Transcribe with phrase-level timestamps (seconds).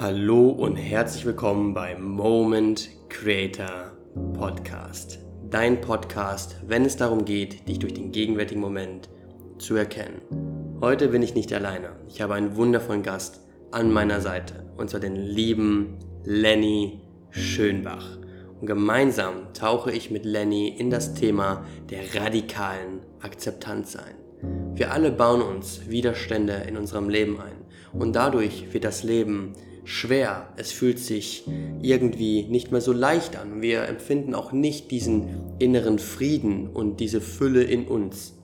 [0.00, 3.92] Hallo und herzlich willkommen beim Moment Creator
[4.32, 5.18] Podcast.
[5.50, 9.10] Dein Podcast, wenn es darum geht, dich durch den gegenwärtigen Moment
[9.58, 10.22] zu erkennen.
[10.80, 11.96] Heute bin ich nicht alleine.
[12.08, 13.42] Ich habe einen wundervollen Gast
[13.72, 18.16] an meiner Seite, und zwar den lieben Lenny Schönbach.
[18.58, 24.14] Und gemeinsam tauche ich mit Lenny in das Thema der radikalen Akzeptanz ein.
[24.74, 29.52] Wir alle bauen uns Widerstände in unserem Leben ein und dadurch wird das Leben
[29.90, 31.44] schwer, es fühlt sich
[31.82, 33.60] irgendwie nicht mehr so leicht an.
[33.60, 38.38] Wir empfinden auch nicht diesen inneren Frieden und diese Fülle in uns.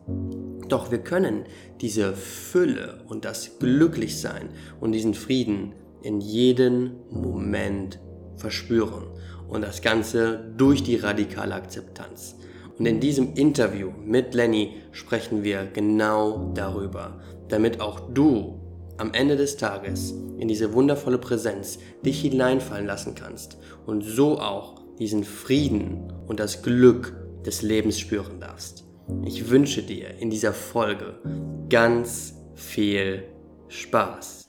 [0.68, 1.44] Doch wir können
[1.80, 4.48] diese Fülle und das Glücklichsein
[4.80, 8.00] und diesen Frieden in jedem Moment
[8.36, 9.04] verspüren.
[9.48, 12.34] Und das Ganze durch die radikale Akzeptanz.
[12.76, 18.65] Und in diesem Interview mit Lenny sprechen wir genau darüber, damit auch du
[18.98, 24.80] am Ende des Tages in diese wundervolle Präsenz dich hineinfallen lassen kannst und so auch
[24.98, 28.84] diesen Frieden und das Glück des Lebens spüren darfst.
[29.24, 31.20] Ich wünsche dir in dieser Folge
[31.68, 33.24] ganz viel
[33.68, 34.48] Spaß.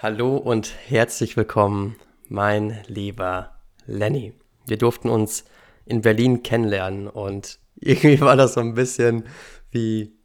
[0.00, 1.94] Hallo und herzlich willkommen,
[2.28, 4.34] mein lieber Lenny.
[4.66, 5.44] Wir durften uns
[5.84, 9.24] in Berlin kennenlernen und irgendwie war das so ein bisschen
[9.70, 10.16] wie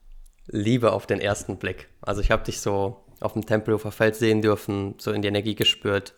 [0.48, 1.90] Liebe auf den ersten Blick.
[2.02, 5.56] Also ich habe dich so auf dem Tempelhofer Feld sehen dürfen, so in die Energie
[5.56, 6.14] gespürt.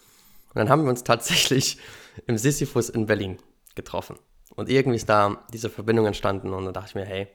[0.49, 1.77] Und dann haben wir uns tatsächlich
[2.27, 3.37] im Sisyphus in Berlin
[3.75, 4.17] getroffen.
[4.55, 7.27] Und irgendwie ist da diese Verbindung entstanden und dann dachte ich mir, hey,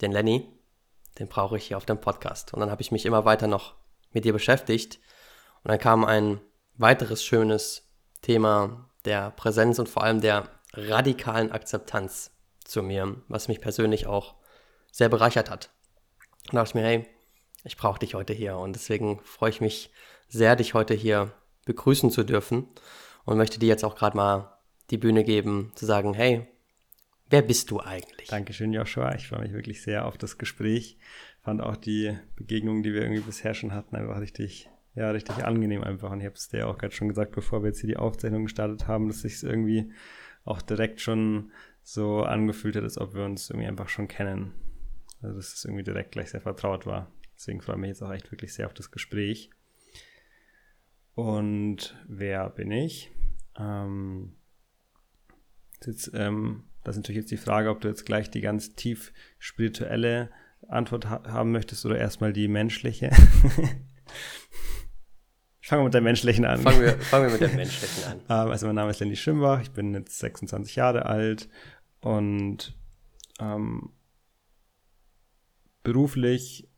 [0.00, 0.48] den Lenny,
[1.18, 2.54] den brauche ich hier auf dem Podcast.
[2.54, 3.74] Und dann habe ich mich immer weiter noch
[4.12, 4.98] mit dir beschäftigt.
[5.62, 6.40] Und dann kam ein
[6.74, 7.90] weiteres schönes
[8.22, 12.30] Thema der Präsenz und vor allem der radikalen Akzeptanz
[12.64, 14.34] zu mir, was mich persönlich auch
[14.90, 15.70] sehr bereichert hat.
[16.46, 17.06] Da dachte ich mir, hey,
[17.64, 19.90] ich brauche dich heute hier und deswegen freue ich mich
[20.28, 21.32] sehr, dich heute hier
[21.64, 22.66] begrüßen zu dürfen
[23.24, 24.58] und möchte dir jetzt auch gerade mal
[24.90, 26.46] die Bühne geben, zu sagen, hey,
[27.30, 28.28] wer bist du eigentlich?
[28.28, 29.14] Dankeschön, Joshua.
[29.14, 30.98] Ich freue mich wirklich sehr auf das Gespräch.
[31.42, 35.82] Fand auch die Begegnungen, die wir irgendwie bisher schon hatten, einfach richtig ja, richtig angenehm
[35.82, 36.10] einfach.
[36.10, 38.44] Und ich habe es dir auch gerade schon gesagt, bevor wir jetzt hier die Aufzeichnung
[38.44, 39.92] gestartet haben, dass sich irgendwie
[40.44, 41.50] auch direkt schon
[41.82, 44.52] so angefühlt hat, als ob wir uns irgendwie einfach schon kennen.
[45.20, 47.10] Also dass es irgendwie direkt gleich sehr vertraut war.
[47.34, 49.50] Deswegen freue ich mich jetzt auch echt wirklich sehr auf das Gespräch.
[51.14, 53.10] Und wer bin ich?
[53.58, 54.36] Ähm,
[55.84, 59.12] jetzt, ähm, das ist natürlich jetzt die Frage, ob du jetzt gleich die ganz tief
[59.38, 60.30] spirituelle
[60.68, 63.10] Antwort ha haben möchtest oder erstmal die menschliche.
[65.64, 66.60] Fangen wir mit der menschlichen an.
[66.60, 68.18] Fangen wir, fangen wir mit der menschlichen an.
[68.28, 71.48] Ähm, also mein Name ist Lenny Schimbach, ich bin jetzt 26 Jahre alt
[72.00, 72.76] und
[73.38, 73.90] ähm,
[75.84, 76.68] beruflich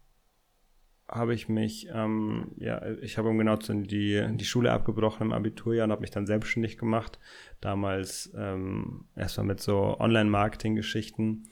[1.09, 5.33] habe ich mich, ähm, ja, ich habe um genau zu die, die Schule abgebrochen im
[5.33, 7.19] Abiturjahr und habe mich dann selbstständig gemacht.
[7.61, 11.49] Damals ähm, erstmal mit so Online-Marketing-Geschichten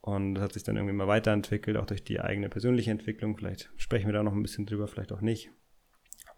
[0.00, 3.36] und das hat sich dann irgendwie mal weiterentwickelt, auch durch die eigene persönliche Entwicklung.
[3.36, 5.50] Vielleicht sprechen wir da noch ein bisschen drüber, vielleicht auch nicht.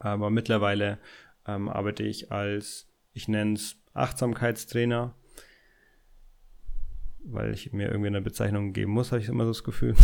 [0.02, 0.98] Aber mittlerweile
[1.46, 5.14] ähm, arbeite ich als, ich nenne es Achtsamkeitstrainer,
[7.24, 9.94] weil ich mir irgendwie eine Bezeichnung geben muss, habe ich immer so das Gefühl.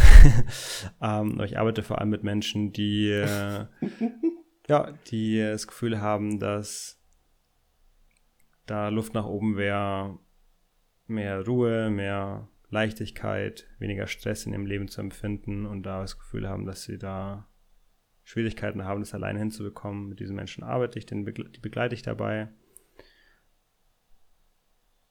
[1.03, 3.66] ähm, ich arbeite vor allem mit Menschen, die, äh,
[4.69, 7.03] ja, die das Gefühl haben, dass
[8.66, 10.19] da Luft nach oben wäre,
[11.06, 16.48] mehr Ruhe, mehr Leichtigkeit, weniger Stress in ihrem Leben zu empfinden und da das Gefühl
[16.48, 17.47] haben, dass sie da
[18.28, 20.11] Schwierigkeiten haben, das alleine hinzubekommen.
[20.11, 22.49] Mit diesen Menschen arbeite ich, den begle die begleite ich dabei.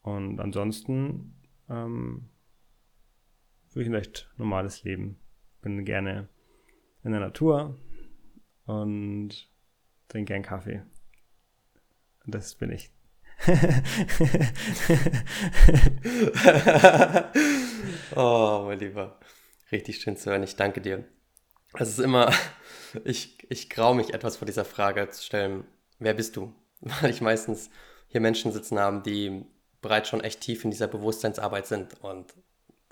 [0.03, 1.35] Und ansonsten
[1.67, 2.29] ähm,
[3.69, 5.17] führe ich ein recht normales Leben.
[5.61, 6.29] Bin gerne
[7.03, 7.75] in der Natur
[8.65, 9.49] und
[10.09, 10.83] trinke gern Kaffee.
[12.23, 12.91] Und das bin ich.
[18.15, 19.19] oh, mein Lieber.
[19.71, 20.43] Richtig schön zu hören.
[20.43, 21.03] Ich danke dir.
[21.73, 22.31] Es ist immer,
[23.03, 25.65] ich, ich grau mich etwas vor dieser Frage zu stellen,
[25.99, 26.53] wer bist du?
[26.81, 27.69] Weil ich meistens
[28.07, 29.45] hier Menschen sitzen haben, die
[29.81, 32.01] bereits schon echt tief in dieser Bewusstseinsarbeit sind.
[32.01, 32.33] Und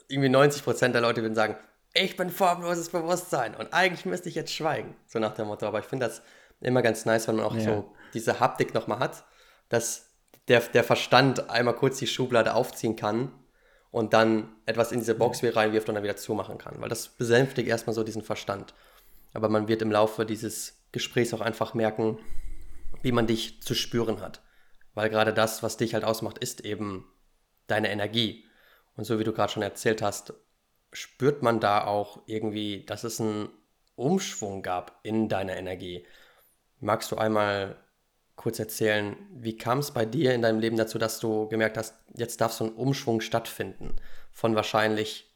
[0.07, 1.57] irgendwie 90 Prozent der Leute würden sagen,
[1.93, 4.95] ich bin formloses Bewusstsein und eigentlich müsste ich jetzt schweigen.
[5.07, 5.65] So nach dem Motto.
[5.65, 6.21] Aber ich finde das
[6.59, 7.61] immer ganz nice, wenn man auch ja.
[7.61, 9.23] so diese Haptik nochmal hat,
[9.69, 10.09] dass
[10.47, 13.31] der, der Verstand einmal kurz die Schublade aufziehen kann
[13.91, 16.75] und dann etwas in diese Box wieder reinwirft und dann wieder zumachen kann.
[16.81, 18.73] Weil das besänftigt erstmal so diesen Verstand.
[19.35, 22.19] Aber man wird im Laufe dieses Gesprächs auch einfach merken,
[23.01, 24.41] wie man dich zu spüren hat.
[24.93, 27.05] Weil gerade das, was dich halt ausmacht, ist eben
[27.67, 28.45] deine Energie.
[28.95, 30.33] Und so wie du gerade schon erzählt hast,
[30.93, 33.49] spürt man da auch irgendwie, dass es einen
[33.95, 36.05] Umschwung gab in deiner Energie.
[36.79, 37.75] Magst du einmal
[38.37, 41.93] kurz erzählen, wie kam es bei dir in deinem Leben dazu, dass du gemerkt hast,
[42.15, 43.97] jetzt darf so ein Umschwung stattfinden?
[44.31, 45.35] Von wahrscheinlich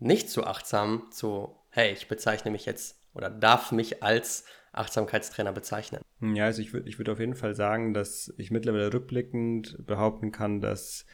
[0.00, 6.02] nicht zu achtsam zu, hey, ich bezeichne mich jetzt oder darf mich als Achtsamkeitstrainer bezeichnen?
[6.20, 10.32] Ja, also ich würde ich würd auf jeden Fall sagen, dass ich mittlerweile rückblickend behaupten
[10.32, 11.06] kann, dass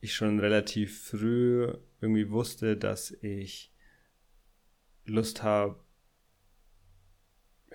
[0.00, 3.72] ich schon relativ früh irgendwie wusste, dass ich
[5.04, 5.80] Lust habe,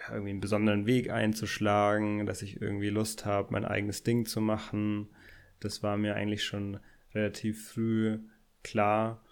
[0.10, 5.10] irgendwie einen besonderen Weg einzuschlagen, dass ich irgendwie Lust habe, mein eigenes Ding zu machen.
[5.60, 6.80] Das war mir eigentlich schon
[7.14, 8.20] relativ früh
[8.64, 9.24] klar.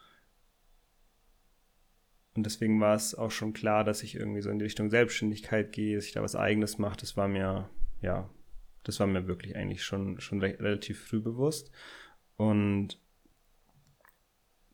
[2.36, 5.72] Und deswegen war es auch schon klar, dass ich irgendwie so in die Richtung Selbstständigkeit
[5.72, 6.98] gehe, dass ich da was Eigenes mache.
[7.00, 7.70] Das war mir,
[8.02, 8.30] ja,
[8.84, 11.72] das war mir wirklich eigentlich schon, schon relativ früh bewusst.
[12.36, 13.00] Und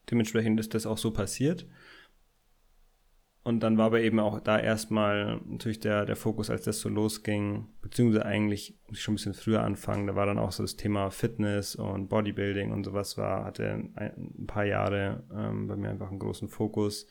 [0.09, 1.67] dementsprechend ist das auch so passiert.
[3.43, 6.89] Und dann war aber eben auch da erstmal natürlich der, der Fokus, als das so
[6.89, 10.61] losging, beziehungsweise eigentlich muss ich schon ein bisschen früher anfangen, da war dann auch so
[10.61, 15.77] das Thema Fitness und Bodybuilding und sowas war, hatte ein, ein paar Jahre ähm, bei
[15.77, 17.07] mir einfach einen großen Fokus.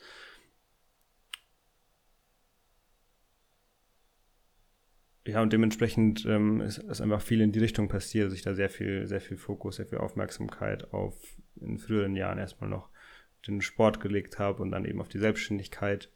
[5.28, 8.54] Ja, und dementsprechend ähm, ist, ist einfach viel in die Richtung passiert, dass ich da
[8.54, 11.14] sehr viel, sehr viel Fokus, sehr viel Aufmerksamkeit auf
[11.60, 12.88] in früheren Jahren erstmal noch
[13.46, 16.10] den Sport gelegt habe und dann eben auf die Selbstständigkeit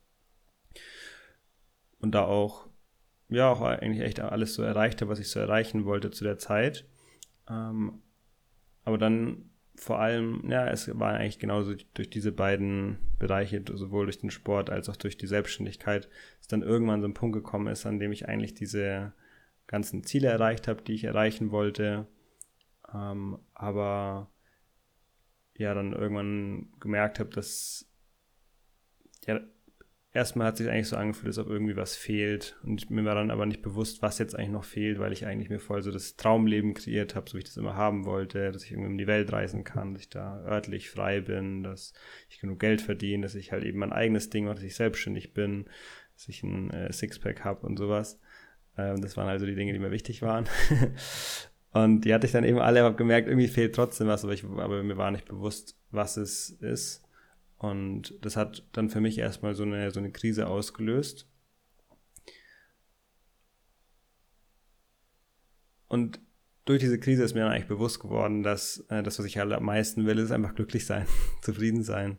[2.01, 2.71] und da auch,
[3.29, 6.39] ja, auch eigentlich echt alles so erreicht habe, was ich so erreichen wollte zu der
[6.39, 6.87] Zeit.
[7.51, 8.01] Ähm,
[8.83, 9.51] aber dann
[9.83, 14.71] vor allem, ja, es war eigentlich genauso durch diese beiden Bereiche, sowohl durch den Sport
[14.71, 16.09] als auch durch die Selbstständigkeit,
[16.39, 19.13] dass dann irgendwann so ein Punkt gekommen ist, an dem ich eigentlich diese
[19.67, 22.07] ganzen Ziele erreicht habe, die ich erreichen wollte.
[22.95, 24.31] Ähm, aber
[25.57, 27.91] ja, dann irgendwann gemerkt habe, dass
[29.27, 29.41] ja,
[30.13, 32.57] erstmal hat sich eigentlich so angefühlt, als ob irgendwie was fehlt.
[32.63, 35.49] Und mir war dann aber nicht bewusst, was jetzt eigentlich noch fehlt, weil ich eigentlich
[35.49, 38.65] mir voll so das Traumleben kreiert habe, so wie ich das immer haben wollte, dass
[38.65, 41.95] ich irgendwie um die Welt reisen kann, dass ich da örtlich frei bin, dass
[42.29, 45.33] ich genug Geld verdiene, dass ich halt eben mein eigenes Ding mache, dass ich selbstständig
[45.33, 45.67] bin,
[46.15, 48.21] dass ich ein äh, Sixpack habe und sowas.
[48.77, 50.47] Ähm, das waren also die Dinge, die mir wichtig waren.
[51.73, 54.45] und die hatte ich dann eben alle, habe gemerkt, irgendwie fehlt trotzdem was, aber, ich,
[54.45, 57.03] aber mir war nicht bewusst, was es ist.
[57.63, 61.29] Und das hat dann für mich erstmal so eine, so eine Krise ausgelöst.
[65.87, 66.19] Und
[66.65, 69.53] durch diese Krise ist mir dann eigentlich bewusst geworden, dass äh, das, was ich halt
[69.53, 71.07] am meisten will, ist einfach glücklich sein,
[71.43, 72.19] zufrieden sein,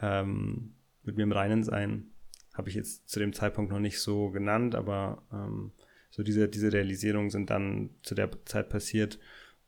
[0.00, 2.12] ähm, mit mir im Reinen sein.
[2.54, 5.72] Habe ich jetzt zu dem Zeitpunkt noch nicht so genannt, aber ähm,
[6.10, 9.18] so diese, diese Realisierungen sind dann zu der Zeit passiert.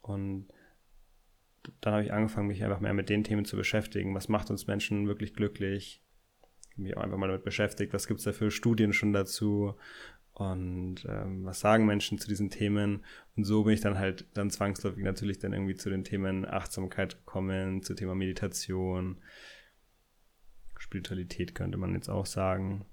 [0.02, 0.46] Und
[1.80, 4.14] dann habe ich angefangen, mich einfach mehr mit den Themen zu beschäftigen.
[4.14, 6.02] Was macht uns Menschen wirklich glücklich?
[6.76, 9.74] Mich auch einfach mal damit beschäftigt, was gibt es da für Studien schon dazu?
[10.32, 13.04] Und ähm, was sagen Menschen zu diesen Themen?
[13.36, 17.18] Und so bin ich dann halt dann zwangsläufig natürlich dann irgendwie zu den Themen Achtsamkeit
[17.18, 19.20] gekommen, zu Thema Meditation,
[20.78, 22.86] Spiritualität könnte man jetzt auch sagen.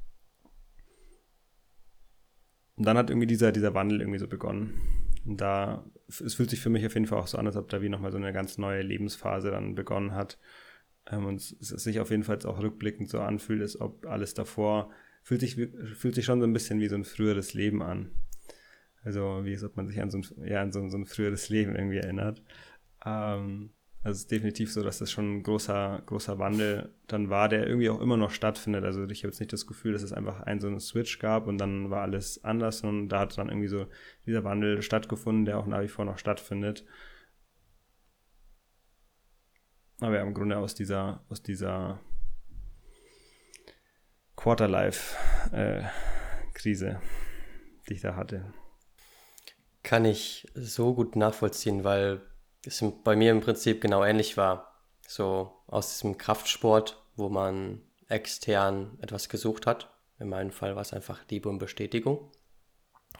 [2.75, 4.79] Und dann hat irgendwie dieser, dieser Wandel irgendwie so begonnen.
[5.25, 7.69] Und da es fühlt sich für mich auf jeden Fall auch so an, als ob
[7.69, 10.37] da wie nochmal so eine ganz neue Lebensphase dann begonnen hat.
[11.09, 14.33] Ähm, und es, es sich auf jeden Fall auch rückblickend so anfühlt, als ob alles
[14.33, 14.91] davor
[15.23, 18.11] fühlt sich, fühlt sich schon so ein bisschen wie so ein früheres Leben an.
[19.03, 21.49] Also wie als ob man sich an so ein, ja, an so, so ein früheres
[21.49, 22.41] Leben irgendwie erinnert.
[23.05, 23.71] Ähm,
[24.03, 27.67] also es ist definitiv so, dass das schon ein großer, großer Wandel dann war, der
[27.67, 28.85] irgendwie auch immer noch stattfindet.
[28.85, 31.47] Also ich habe jetzt nicht das Gefühl, dass es einfach einen so einen Switch gab
[31.47, 33.87] und dann war alles anders und da hat dann irgendwie so
[34.25, 36.85] dieser Wandel stattgefunden, der auch nach wie vor noch stattfindet.
[39.99, 41.99] Aber ja, im Grunde aus dieser, aus dieser
[44.35, 47.01] Quarterlife-Krise,
[47.89, 48.53] die ich da hatte.
[49.81, 52.21] Kann ich so gut nachvollziehen, weil
[52.65, 54.73] es bei mir im Prinzip genau ähnlich war.
[55.07, 59.89] So aus diesem Kraftsport, wo man extern etwas gesucht hat.
[60.19, 62.31] In meinem Fall war es einfach Liebe und Bestätigung.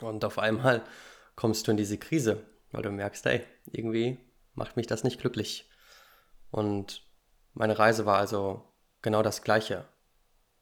[0.02, 0.84] Und auf einmal
[1.36, 4.18] kommst du in diese Krise, weil du merkst, ey, irgendwie
[4.54, 5.70] macht mich das nicht glücklich.
[6.52, 7.04] Und
[7.54, 8.64] meine Reise war also
[9.02, 9.86] genau das Gleiche.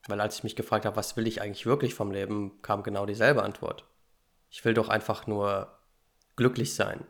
[0.08, 3.05] Weil als ich mich gefragt habe, was will ich eigentlich wirklich vom Leben, kam genau
[3.05, 3.86] dieselbe Antwort.
[4.50, 5.79] Ich will doch einfach nur
[6.36, 7.05] glücklich sein.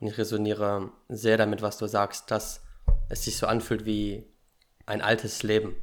[0.00, 2.62] Ich resoniere sehr damit, was du sagst, dass
[3.08, 4.26] es sich so anfühlt wie
[4.86, 5.76] ein altes Leben.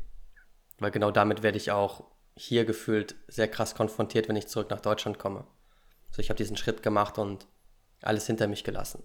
[0.80, 2.04] Weil genau damit werde ich auch
[2.36, 5.46] hier gefühlt sehr krass konfrontiert, wenn ich zurück nach Deutschland komme.
[6.12, 7.48] So, ich habe diesen Schritt gemacht und
[8.02, 9.04] alles hinter mich gelassen,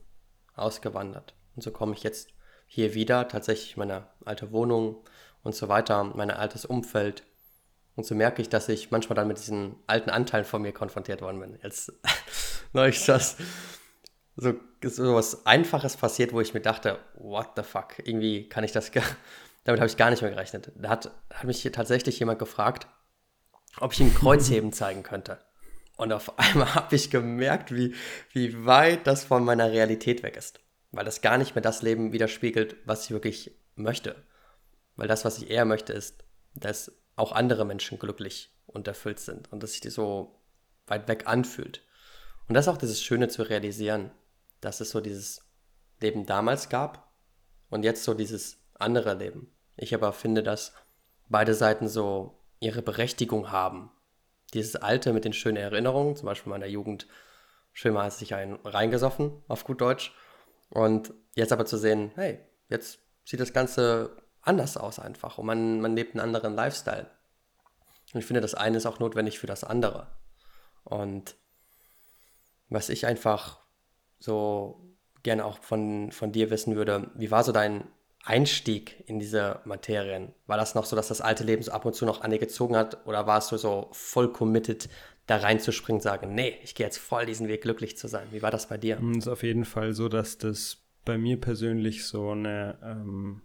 [0.54, 1.34] ausgewandert.
[1.54, 2.30] Und so komme ich jetzt
[2.66, 5.04] hier wieder, tatsächlich meine alte Wohnung
[5.42, 7.22] und so weiter, mein altes Umfeld.
[7.94, 11.22] Und so merke ich, dass ich manchmal dann mit diesen alten Anteilen von mir konfrontiert
[11.22, 11.58] worden bin.
[11.62, 11.92] Jetzt
[12.72, 13.36] neulich das
[14.36, 18.72] so, so was Einfaches passiert, wo ich mir dachte, what the fuck, irgendwie kann ich
[18.72, 18.90] das,
[19.64, 20.70] damit habe ich gar nicht mehr gerechnet.
[20.76, 22.86] Da hat, hat mich hier tatsächlich jemand gefragt,
[23.80, 25.38] ob ich ihm Kreuzheben zeigen könnte.
[25.96, 27.94] Und auf einmal habe ich gemerkt, wie,
[28.32, 30.60] wie weit das von meiner Realität weg ist.
[30.92, 34.14] Weil das gar nicht mehr das Leben widerspiegelt, was ich wirklich möchte.
[34.96, 36.24] Weil das, was ich eher möchte, ist,
[36.54, 40.38] dass auch andere Menschen glücklich und erfüllt sind und dass sich die so
[40.86, 41.82] weit weg anfühlt.
[42.48, 44.10] Und das ist auch dieses Schöne zu realisieren,
[44.66, 45.48] dass es so dieses
[46.00, 47.12] Leben damals gab
[47.70, 49.54] und jetzt so dieses andere Leben.
[49.76, 50.74] Ich aber finde, dass
[51.28, 53.92] beide Seiten so ihre Berechtigung haben.
[54.54, 57.06] Dieses Alte mit den schönen Erinnerungen, zum Beispiel meiner Jugend,
[57.72, 60.12] schön mal sich einen reingesoffen, auf gut Deutsch.
[60.68, 65.80] Und jetzt aber zu sehen, hey, jetzt sieht das Ganze anders aus einfach und man,
[65.80, 67.08] man lebt einen anderen Lifestyle.
[68.12, 70.08] Und ich finde, das eine ist auch notwendig für das andere.
[70.82, 71.36] Und
[72.68, 73.65] was ich einfach
[74.18, 74.80] so
[75.22, 77.84] gerne auch von, von dir wissen würde, wie war so dein
[78.24, 80.32] Einstieg in diese Materien?
[80.46, 82.38] War das noch so, dass das alte Leben so ab und zu noch an dir
[82.38, 84.88] gezogen hat oder warst du so voll committed,
[85.26, 88.28] da reinzuspringen, sagen, nee, ich gehe jetzt voll diesen Weg, glücklich zu sein?
[88.30, 89.00] Wie war das bei dir?
[89.10, 93.42] Es ist auf jeden Fall so, dass das bei mir persönlich so eine, ähm,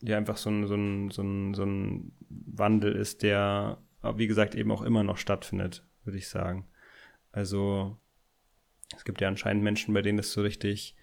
[0.00, 3.78] ja, einfach so ein, so, ein, so, ein, so ein Wandel ist, der,
[4.16, 6.66] wie gesagt, eben auch immer noch stattfindet, würde ich sagen.
[7.30, 7.98] Also
[8.96, 10.96] es gibt ja anscheinend Menschen, bei denen das so richtig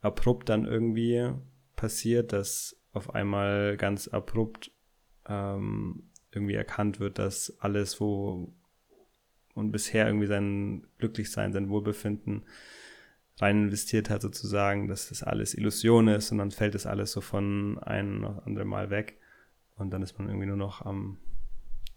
[0.00, 1.30] abrupt dann irgendwie
[1.76, 4.72] passiert, dass auf einmal ganz abrupt
[5.28, 8.52] ähm, irgendwie erkannt wird, dass alles, wo
[9.54, 12.44] und bisher irgendwie sein Glücklichsein, sein Wohlbefinden
[13.38, 17.20] rein investiert hat, sozusagen, dass das alles Illusion ist und dann fällt das alles so
[17.20, 19.18] von einem auf andere Mal weg.
[19.76, 21.16] Und dann ist man irgendwie nur noch am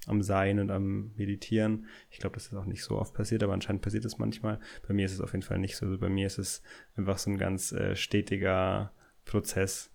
[0.07, 1.88] am Sein und am Meditieren.
[2.10, 4.60] Ich glaube, das auch nicht so oft passiert, aber anscheinend passiert es manchmal.
[4.88, 5.86] Bei mir ist es auf jeden Fall nicht so.
[5.86, 6.62] Also bei mir ist es
[6.95, 8.91] einfach so ein ganz äh, stetiger
[9.25, 9.91] Prozess.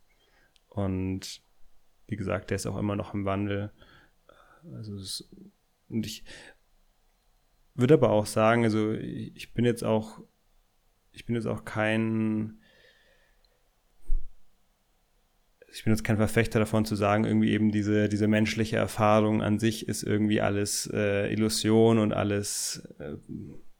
[0.69, 1.43] Und
[2.07, 3.73] wie gesagt, der ist auch immer noch im Wandel.
[4.73, 5.29] Also es,
[5.89, 6.25] und ich
[7.75, 10.21] würde aber auch sagen, also ich bin jetzt auch,
[11.13, 12.61] ich bin jetzt auch kein
[15.71, 19.59] ich bin jetzt kein Verfechter davon zu sagen, irgendwie eben diese, diese menschliche Erfahrung an
[19.59, 23.15] sich ist irgendwie alles äh, Illusion und alles, äh,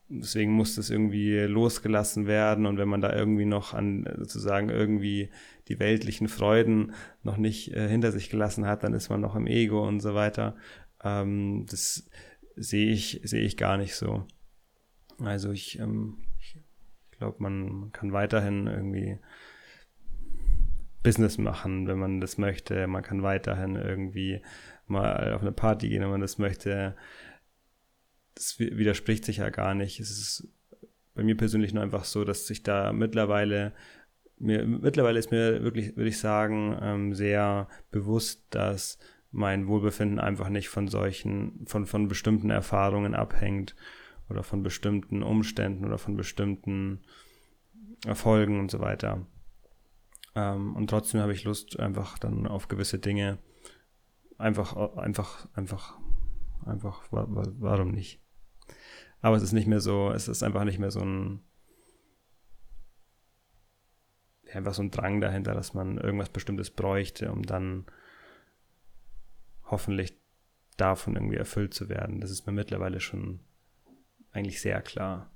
[0.09, 5.31] deswegen muss das irgendwie losgelassen werden und wenn man da irgendwie noch an sozusagen irgendwie
[5.69, 6.93] die weltlichen Freuden
[7.23, 10.15] noch nicht äh, hinter sich gelassen hat, dann ist man noch im Ego und so
[10.15, 10.57] weiter.
[11.03, 12.09] Ähm, das
[12.57, 14.27] sehe ich, sehe ich gar nicht so.
[15.21, 16.59] Also ich, ähm, ich
[17.19, 19.19] glaube, man kann weiterhin irgendwie
[21.09, 22.87] Business machen, wenn man das möchte.
[22.87, 24.43] Man kann weiterhin irgendwie
[24.87, 26.97] mal auf eine Party gehen, wenn man das möchte.
[28.35, 30.01] Das widerspricht sich ja gar nicht.
[30.01, 30.49] Es ist
[31.15, 33.73] bei mir persönlich nur einfach so, dass ich da mittlerweile
[34.37, 38.99] mir, mittlerweile ist mir wirklich, würde ich sagen, ähm, sehr bewusst, dass
[39.31, 43.75] mein Wohlbefinden einfach nicht von solchen, von, von bestimmten Erfahrungen abhängt
[44.29, 47.01] oder von bestimmten Umständen oder von bestimmten
[48.05, 49.27] Erfolgen und so weiter.
[50.39, 53.39] Ähm, und trotzdem habe ich Lust einfach dann auf gewisse Dinge.
[54.37, 55.99] Einfach, einfach, einfach,
[56.65, 58.21] einfach, warum nicht?
[59.21, 61.41] Aber es ist nicht mehr so, es ist einfach nicht mehr so ein,
[64.53, 67.87] einfach so ein Drang dahinter, dass man irgendwas Bestimmtes bräuchte, um dann
[69.65, 70.17] hoffentlich
[70.77, 72.21] davon irgendwie erfüllt zu werden.
[72.21, 73.41] Das ist mir mittlerweile schon
[74.31, 75.33] eigentlich sehr klar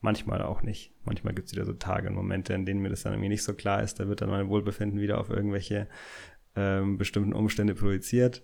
[0.00, 0.92] manchmal auch nicht.
[1.04, 3.44] Manchmal gibt es wieder so Tage und Momente, in denen mir das dann irgendwie nicht
[3.44, 4.00] so klar ist.
[4.00, 5.88] Da wird dann mein Wohlbefinden wieder auf irgendwelche
[6.56, 8.42] ähm, bestimmten Umstände projiziert.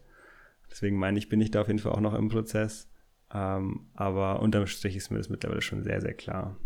[0.70, 2.88] Deswegen meine ich, bin ich da auf jeden Fall auch noch im Prozess.
[3.32, 6.56] Ähm, aber unterm Strich ist mir das mittlerweile schon sehr, sehr klar.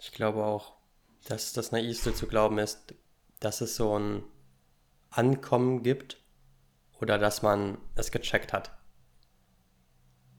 [0.00, 0.76] Ich glaube auch,
[1.26, 2.94] dass das Naivste zu glauben ist,
[3.40, 4.22] dass es so ein
[5.10, 6.22] Ankommen gibt
[7.00, 8.76] oder dass man es gecheckt hat.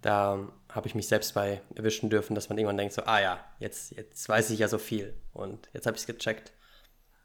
[0.01, 3.43] Da habe ich mich selbst bei erwischen dürfen, dass man irgendwann denkt, so, ah ja,
[3.59, 6.53] jetzt, jetzt weiß ich ja so viel und jetzt habe ich es gecheckt.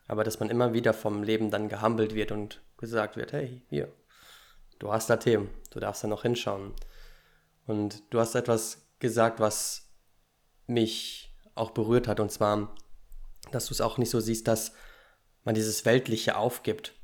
[0.07, 3.93] Aber dass man immer wieder vom Leben dann gehumbelt wird und gesagt wird, hey, hier,
[4.79, 6.73] du hast da Themen, du darfst da noch hinschauen.
[7.67, 9.89] Und du hast etwas gesagt, was
[10.67, 12.75] mich auch berührt hat, und zwar,
[13.51, 14.73] dass du es auch nicht so siehst, dass
[15.45, 16.95] man dieses Weltliche aufgibt.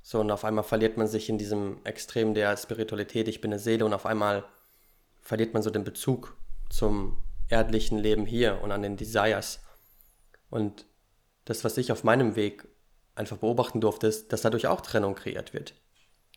[0.00, 3.60] So, und auf einmal verliert man sich in diesem Extrem der Spiritualität, ich bin eine
[3.60, 4.44] Seele, und auf einmal
[5.22, 6.36] verliert man so den Bezug
[6.68, 7.16] zum
[7.48, 9.60] erdlichen Leben hier und an den Desires.
[10.50, 10.86] Und
[11.44, 12.66] das, was ich auf meinem Weg
[13.14, 15.74] einfach beobachten durfte, ist, dass dadurch auch Trennung kreiert wird.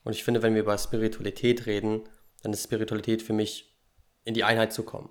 [0.03, 2.07] Und ich finde, wenn wir über Spiritualität reden,
[2.43, 3.75] dann ist Spiritualität für mich,
[4.23, 5.09] in die Einheit zu kommen.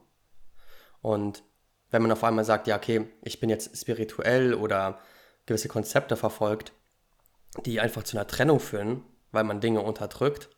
[1.00, 1.42] Und
[1.90, 4.98] wenn man auf einmal sagt, ja, okay, ich bin jetzt spirituell oder
[5.46, 6.72] gewisse Konzepte verfolgt,
[7.64, 10.50] die einfach zu einer Trennung führen, weil man Dinge unterdrückt,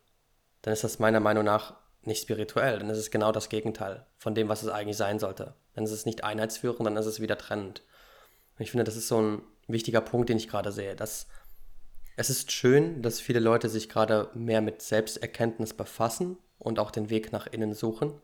[0.62, 1.75] dann ist das meiner Meinung nach
[2.07, 2.79] nicht spirituell.
[2.79, 5.55] Dann ist es genau das Gegenteil von dem, was es eigentlich sein sollte.
[5.75, 7.83] Dann ist es nicht einheitsführend, dann ist es wieder trennend.
[8.59, 10.97] Und ich finde, das ist so ein wichtiger Punkt, den ich gerade sehe.
[10.97, 11.27] Dass
[12.17, 17.11] es ist schön, dass viele Leute sich gerade mehr mit Selbsterkenntnis befassen und auch den
[17.11, 18.15] Weg nach innen suchen.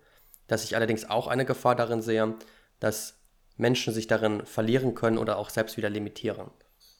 [0.46, 2.34] Dass ich allerdings auch eine Gefahr darin sehe,
[2.80, 3.18] dass
[3.56, 6.50] Menschen sich darin verlieren können oder auch selbst wieder limitieren.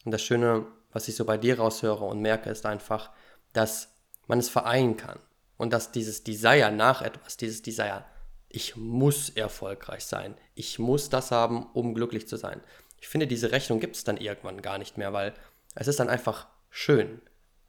[0.05, 3.11] Und das Schöne, was ich so bei dir raushöre und merke, ist einfach,
[3.53, 3.89] dass
[4.27, 5.19] man es vereinen kann.
[5.63, 8.03] Und dass dieses Desire nach etwas, dieses Desire,
[8.49, 12.59] ich muss erfolgreich sein, ich muss das haben, um glücklich zu sein.
[12.99, 15.33] Ich finde, diese Rechnung gibt es dann irgendwann gar nicht mehr, weil
[15.73, 17.21] es ist dann einfach schön.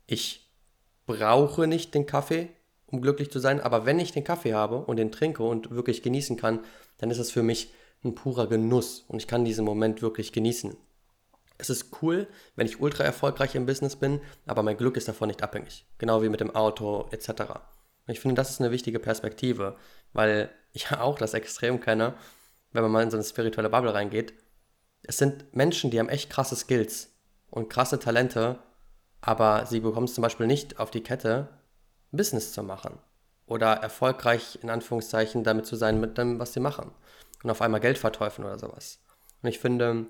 [0.08, 0.50] Ich
[1.06, 2.48] brauche nicht den Kaffee,
[2.86, 6.02] um glücklich zu sein, aber wenn ich den Kaffee habe und den trinke und wirklich
[6.02, 6.64] genießen kann,
[6.98, 7.72] dann ist es für mich
[8.02, 10.76] ein purer Genuss und ich kann diesen Moment wirklich genießen.
[11.58, 15.28] Es ist cool, wenn ich ultra erfolgreich im Business bin, aber mein Glück ist davon
[15.28, 15.86] nicht abhängig.
[15.98, 17.60] Genau wie mit dem Auto etc.
[18.06, 19.76] Ich finde, das ist eine wichtige Perspektive,
[20.12, 22.14] weil ich auch das Extrem kenne,
[22.72, 24.34] wenn man mal in so eine spirituelle Bubble reingeht.
[25.02, 27.10] Es sind Menschen, die haben echt krasse Skills
[27.50, 28.58] und krasse Talente,
[29.20, 31.48] aber sie bekommen es zum Beispiel nicht auf die Kette,
[32.10, 32.98] Business zu machen
[33.46, 36.92] oder erfolgreich in Anführungszeichen damit zu sein mit dem, was sie machen
[37.42, 39.00] und auf einmal Geld verteufeln oder sowas.
[39.42, 40.06] Und ich finde,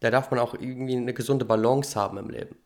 [0.00, 2.56] da darf man auch irgendwie eine gesunde Balance haben im Leben.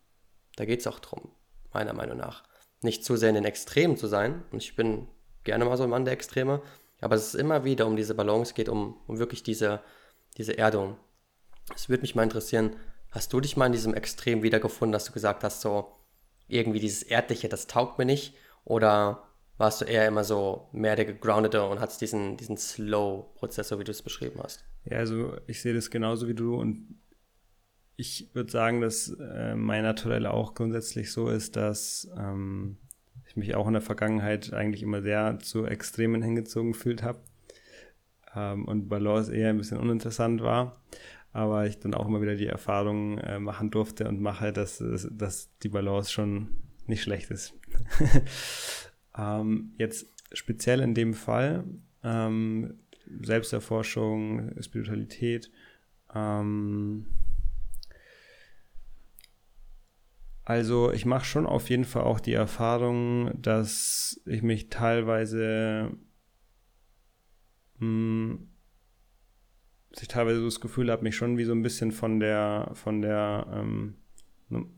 [0.56, 1.32] Da geht es auch drum,
[1.72, 2.44] meiner Meinung nach.
[2.82, 5.08] Nicht zu sehr in den Extremen zu sein, und ich bin
[5.44, 6.62] gerne mal so ein Mann der Extreme,
[7.00, 9.80] aber es ist immer wieder um diese Balance geht, um, um wirklich diese,
[10.36, 10.96] diese Erdung.
[11.74, 12.76] Es würde mich mal interessieren,
[13.10, 15.92] hast du dich mal in diesem Extrem wiedergefunden, dass du gesagt hast, so
[16.48, 18.34] irgendwie dieses Erdliche, das taugt mir nicht?
[18.64, 19.24] Oder
[19.56, 23.84] warst du eher immer so mehr der gegroundete und hattest diesen, diesen Slow-Prozess, so wie
[23.84, 24.64] du es beschrieben hast?
[24.84, 26.98] Ja, also ich sehe das genauso wie du und
[28.00, 32.78] ich würde sagen, dass äh, mein Naturell auch grundsätzlich so ist, dass ähm,
[33.28, 37.20] ich mich auch in der Vergangenheit eigentlich immer sehr zu Extremen hingezogen gefühlt habe
[38.34, 40.80] ähm, und Balance eher ein bisschen uninteressant war.
[41.32, 45.50] Aber ich dann auch immer wieder die Erfahrung äh, machen durfte und mache, dass, dass
[45.62, 46.48] die Balance schon
[46.86, 47.54] nicht schlecht ist.
[49.16, 51.64] ähm, jetzt speziell in dem Fall
[52.02, 52.78] ähm,
[53.22, 55.50] Selbsterforschung, Spiritualität,
[56.14, 57.06] ähm,
[60.44, 65.90] Also ich mache schon auf jeden Fall auch die Erfahrung, dass ich mich teilweise,
[67.78, 68.46] mh, hm,
[69.90, 72.70] dass ich teilweise so das Gefühl habe, mich schon wie so ein bisschen von der,
[72.74, 73.96] von der, ähm,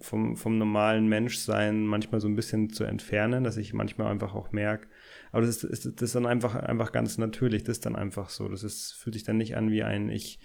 [0.01, 4.53] vom, vom normalen Menschsein manchmal so ein bisschen zu entfernen, dass ich manchmal einfach auch
[4.53, 4.88] merke,
[5.31, 8.48] aber das ist, das ist dann einfach, einfach ganz natürlich, das ist dann einfach so,
[8.48, 10.40] das ist, fühlt sich dann nicht an wie ein, ich,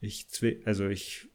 [0.00, 0.26] ich,
[0.64, 1.29] also ich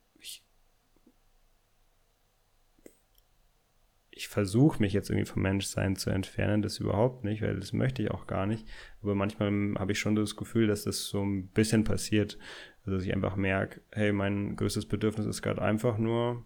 [4.18, 8.02] ich versuche mich jetzt irgendwie vom Menschsein zu entfernen, das überhaupt nicht, weil das möchte
[8.02, 8.66] ich auch gar nicht.
[9.02, 12.40] Aber manchmal habe ich schon das Gefühl, dass das so ein bisschen passiert,
[12.80, 16.46] also dass ich einfach merke, hey, mein größtes Bedürfnis ist gerade einfach nur,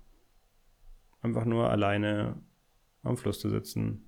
[1.21, 2.41] einfach nur alleine
[3.03, 4.03] am Fluss zu sitzen.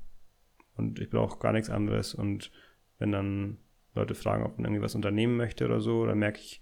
[0.76, 2.16] Und ich brauche gar nichts anderes.
[2.16, 2.52] Und
[2.98, 3.60] wenn dann
[3.94, 6.62] Leute fragen, ob man irgendwie was unternehmen möchte oder so, dann merke ich,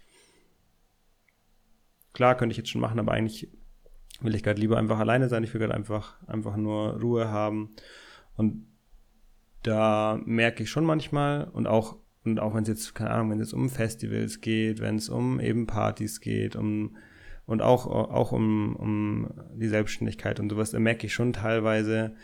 [2.12, 3.49] klar, könnte ich jetzt schon machen, aber eigentlich
[4.21, 5.43] will ich gerade lieber einfach alleine sein.
[5.43, 7.75] Ich will gerade einfach, einfach nur Ruhe haben.
[8.36, 8.65] Und
[9.63, 13.39] da merke ich schon manchmal und auch, und auch wenn es jetzt, keine Ahnung, wenn
[13.39, 16.97] es um Festivals geht, wenn es um eben Partys geht, um,
[17.45, 22.15] und auch, auch um, um die Selbstständigkeit und sowas, da merke ich schon teilweise,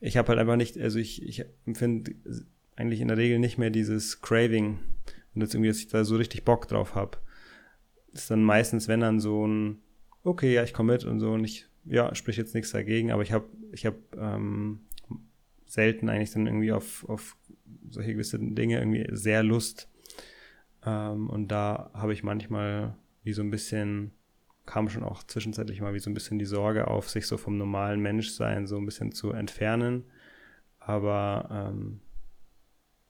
[0.00, 2.14] ich habe halt einfach nicht, also ich, ich empfinde
[2.76, 4.78] eigentlich in der Regel nicht mehr dieses Craving
[5.34, 7.18] und jetzt irgendwie, dass ich da so richtig Bock drauf habe.
[8.12, 9.78] Ist dann meistens, wenn dann so ein,
[10.24, 13.22] okay, ja, ich komme mit und so und ich, ja, sprich jetzt nichts dagegen, aber
[13.22, 14.80] ich habe ich hab, ähm,
[15.70, 17.36] selten eigentlich dann irgendwie auf, auf
[17.90, 19.88] solche gewisse Dinge irgendwie sehr Lust.
[20.84, 24.12] Ähm, und da habe ich manchmal wie so ein bisschen,
[24.66, 27.56] kam schon auch zwischenzeitlich mal wie so ein bisschen die Sorge auf, sich so vom
[27.56, 30.04] normalen Menschsein so ein bisschen zu entfernen.
[30.80, 32.00] Aber ähm,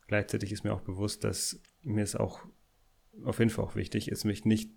[0.07, 2.40] gleichzeitig ist mir auch bewusst, dass mir es auch
[3.25, 4.70] auf jeden Fall auch wichtig ist, mich nicht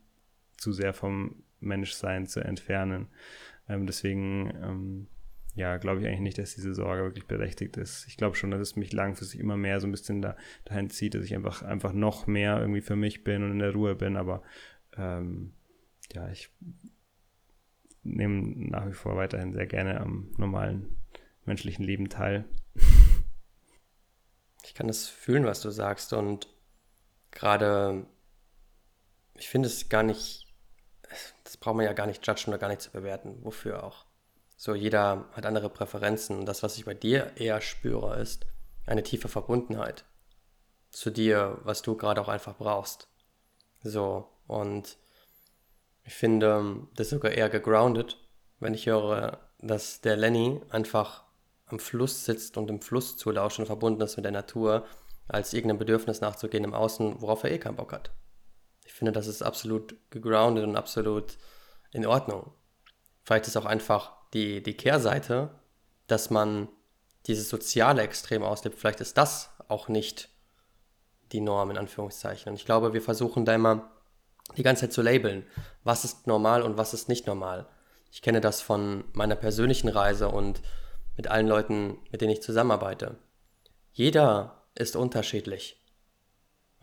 [0.57, 3.07] zu sehr vom Menschsein zu entfernen.
[3.67, 5.07] Ähm, deswegen, ähm,
[5.55, 8.07] ja, glaube ich eigentlich nicht, dass diese Sorge wirklich berechtigt ist.
[8.07, 11.15] Ich glaube schon, dass es mich langfristig immer mehr so ein bisschen da, dahin zieht,
[11.15, 14.17] dass ich einfach, einfach noch mehr irgendwie für mich bin und in der Ruhe bin.
[14.17, 14.41] Aber
[14.97, 15.53] ähm,
[16.13, 16.49] ja, ich
[18.03, 20.97] nehme nach wie vor weiterhin sehr gerne am normalen
[21.45, 22.45] menschlichen Leben teil.
[24.63, 26.13] Ich kann das fühlen, was du sagst.
[26.13, 26.47] Und
[27.31, 28.05] gerade,
[29.35, 30.42] ich finde es gar nicht,
[31.53, 33.37] das braucht man ja gar nicht judgen oder gar nicht zu bewerten.
[33.43, 34.05] Wofür auch?
[34.57, 36.39] So, jeder hat andere Präferenzen.
[36.39, 38.47] Und das, was ich bei dir eher spüre, ist
[38.87, 40.03] eine tiefe Verbundenheit
[40.89, 43.07] zu dir, was du gerade auch einfach brauchst.
[43.83, 44.97] So, und
[46.05, 48.17] ich finde das sogar eher gegroundet,
[48.59, 51.23] wenn ich höre, dass der Lenny einfach
[51.67, 54.87] am Fluss sitzt und im Fluss zulauscht und verbunden ist mit der Natur,
[55.27, 58.09] als irgendeinem Bedürfnis nachzugehen im Außen, worauf er eh keinen Bock hat.
[58.93, 61.39] Ich finde, das ist absolut gegroundet und absolut
[61.93, 62.51] in Ordnung.
[63.23, 65.49] Vielleicht ist auch einfach die, die Kehrseite,
[66.05, 66.67] dass man
[67.25, 68.77] dieses soziale Extrem auslebt.
[68.77, 70.29] Vielleicht ist das auch nicht
[71.31, 72.51] die Norm in Anführungszeichen.
[72.51, 73.89] Und ich glaube, wir versuchen da immer
[74.57, 75.47] die ganze Zeit zu labeln,
[75.83, 77.65] was ist normal und was ist nicht normal.
[78.11, 80.61] Ich kenne das von meiner persönlichen Reise und
[81.17, 83.17] mit allen Leuten, mit denen ich zusammenarbeite.
[83.91, 85.82] Jeder ist unterschiedlich.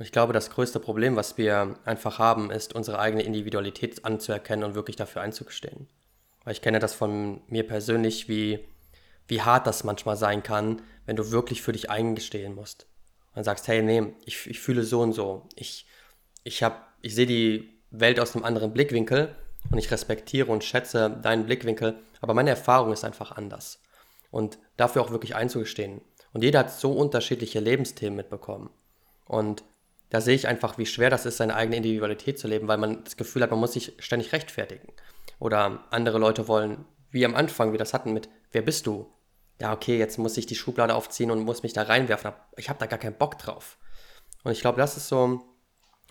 [0.00, 4.64] Und ich glaube, das größte Problem, was wir einfach haben, ist, unsere eigene Individualität anzuerkennen
[4.64, 5.88] und wirklich dafür einzugestehen.
[6.42, 8.66] Weil ich kenne das von mir persönlich, wie,
[9.28, 12.86] wie hart das manchmal sein kann, wenn du wirklich für dich eingestehen musst.
[13.34, 15.46] Und sagst, hey, nee, ich, ich fühle so und so.
[15.54, 15.84] Ich,
[16.44, 16.64] ich,
[17.02, 19.36] ich sehe die Welt aus einem anderen Blickwinkel
[19.70, 23.82] und ich respektiere und schätze deinen Blickwinkel, aber meine Erfahrung ist einfach anders.
[24.30, 26.00] Und dafür auch wirklich einzugestehen.
[26.32, 28.70] Und jeder hat so unterschiedliche Lebensthemen mitbekommen.
[29.26, 29.62] Und
[30.10, 33.04] da sehe ich einfach, wie schwer das ist, seine eigene Individualität zu leben, weil man
[33.04, 34.92] das Gefühl hat, man muss sich ständig rechtfertigen.
[35.38, 39.12] Oder andere Leute wollen, wie am Anfang, wie das hatten mit, wer bist du?
[39.60, 42.32] Ja, okay, jetzt muss ich die Schublade aufziehen und muss mich da reinwerfen.
[42.56, 43.78] Ich habe da gar keinen Bock drauf.
[44.42, 45.42] Und ich glaube, das ist so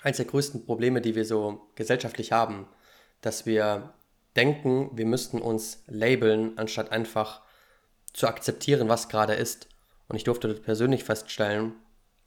[0.02, 2.68] eines der größten Probleme, die wir so gesellschaftlich haben,
[3.22, 3.94] dass wir
[4.36, 7.42] denken, wir müssten uns labeln, anstatt einfach
[8.14, 9.68] zu akzeptieren, was gerade ist.
[10.08, 11.74] Und ich durfte persönlich feststellen,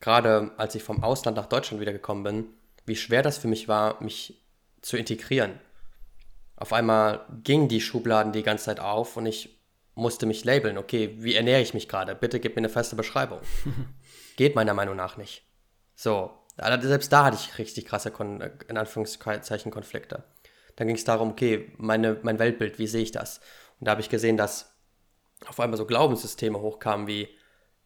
[0.02, 2.46] gerade als ich vom Ausland nach Deutschland wiedergekommen bin,
[2.84, 4.44] wie schwer das für mich war, mich
[4.82, 5.58] zu integrieren.
[6.56, 9.58] Auf einmal gingen die Schubladen die ganze Zeit auf und ich
[9.94, 10.76] musste mich labeln.
[10.76, 12.14] Okay, wie ernähre ich mich gerade?
[12.14, 13.40] Bitte gib mir eine feste Beschreibung.
[14.36, 15.44] Geht meiner Meinung nach nicht.
[15.94, 20.24] So, selbst da hatte ich richtig krasse, Kon in Anführungszeichen, Konflikte.
[20.76, 23.38] Dann ging es darum, okay, meine, mein Weltbild, wie sehe ich das?
[23.78, 24.74] Und da habe ich gesehen, dass
[25.46, 27.28] auf einmal so Glaubenssysteme hochkamen wie,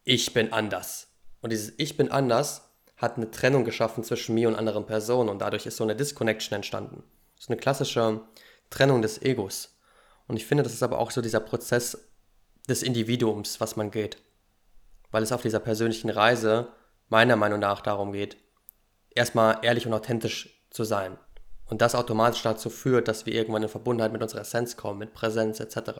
[0.03, 1.06] ich bin anders.
[1.41, 5.39] Und dieses Ich bin anders hat eine Trennung geschaffen zwischen mir und anderen Personen und
[5.39, 7.03] dadurch ist so eine Disconnection entstanden.
[7.39, 8.21] So eine klassische
[8.69, 9.77] Trennung des Egos.
[10.27, 12.09] Und ich finde, das ist aber auch so dieser Prozess
[12.67, 14.17] des Individuums, was man geht.
[15.11, 16.69] Weil es auf dieser persönlichen Reise
[17.07, 18.37] meiner Meinung nach darum geht,
[19.15, 21.17] erstmal ehrlich und authentisch zu sein.
[21.65, 25.13] Und das automatisch dazu führt, dass wir irgendwann in Verbundenheit mit unserer Essenz kommen, mit
[25.13, 25.91] Präsenz etc.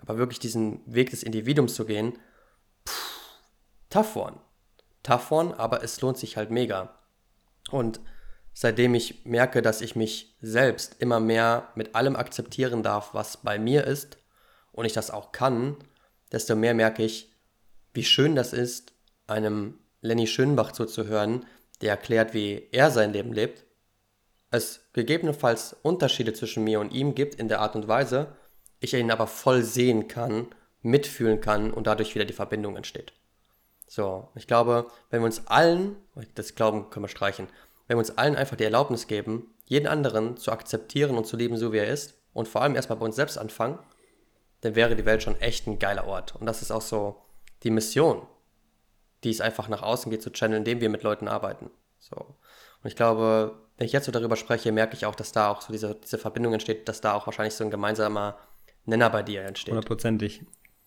[0.00, 2.18] Aber wirklich diesen Weg des Individuums zu gehen,
[2.88, 3.40] pff,
[3.90, 4.38] tough one.
[5.30, 6.98] One, aber es lohnt sich halt mega.
[7.70, 8.00] Und
[8.52, 13.58] seitdem ich merke, dass ich mich selbst immer mehr mit allem akzeptieren darf, was bei
[13.58, 14.18] mir ist,
[14.72, 15.76] und ich das auch kann,
[16.30, 17.30] desto mehr merke ich,
[17.92, 18.92] wie schön das ist,
[19.26, 21.44] einem Lenny Schönbach zuzuhören,
[21.80, 23.64] der erklärt, wie er sein Leben lebt,
[24.50, 28.36] es gegebenenfalls Unterschiede zwischen mir und ihm gibt in der Art und Weise,
[28.80, 30.48] ich ihn aber voll sehen kann,
[30.82, 33.12] mitfühlen kann und dadurch wieder die Verbindung entsteht.
[33.94, 35.96] So, ich glaube, wenn wir uns allen,
[36.34, 37.48] das Glauben können wir streichen,
[37.86, 41.58] wenn wir uns allen einfach die Erlaubnis geben, jeden anderen zu akzeptieren und zu lieben,
[41.58, 43.78] so wie er ist, und vor allem erstmal bei uns selbst anfangen,
[44.62, 46.34] dann wäre die Welt schon echt ein geiler Ort.
[46.36, 47.20] Und das ist auch so
[47.64, 48.26] die Mission,
[49.24, 51.70] die es einfach nach außen geht, zu channeln, indem wir mit Leuten arbeiten.
[51.98, 52.16] So.
[52.16, 55.60] Und ich glaube, wenn ich jetzt so darüber spreche, merke ich auch, dass da auch
[55.60, 58.38] so diese, diese Verbindung entsteht, dass da auch wahrscheinlich so ein gemeinsamer
[58.86, 59.72] Nenner bei dir entsteht.
[59.72, 60.46] Hundertprozentig.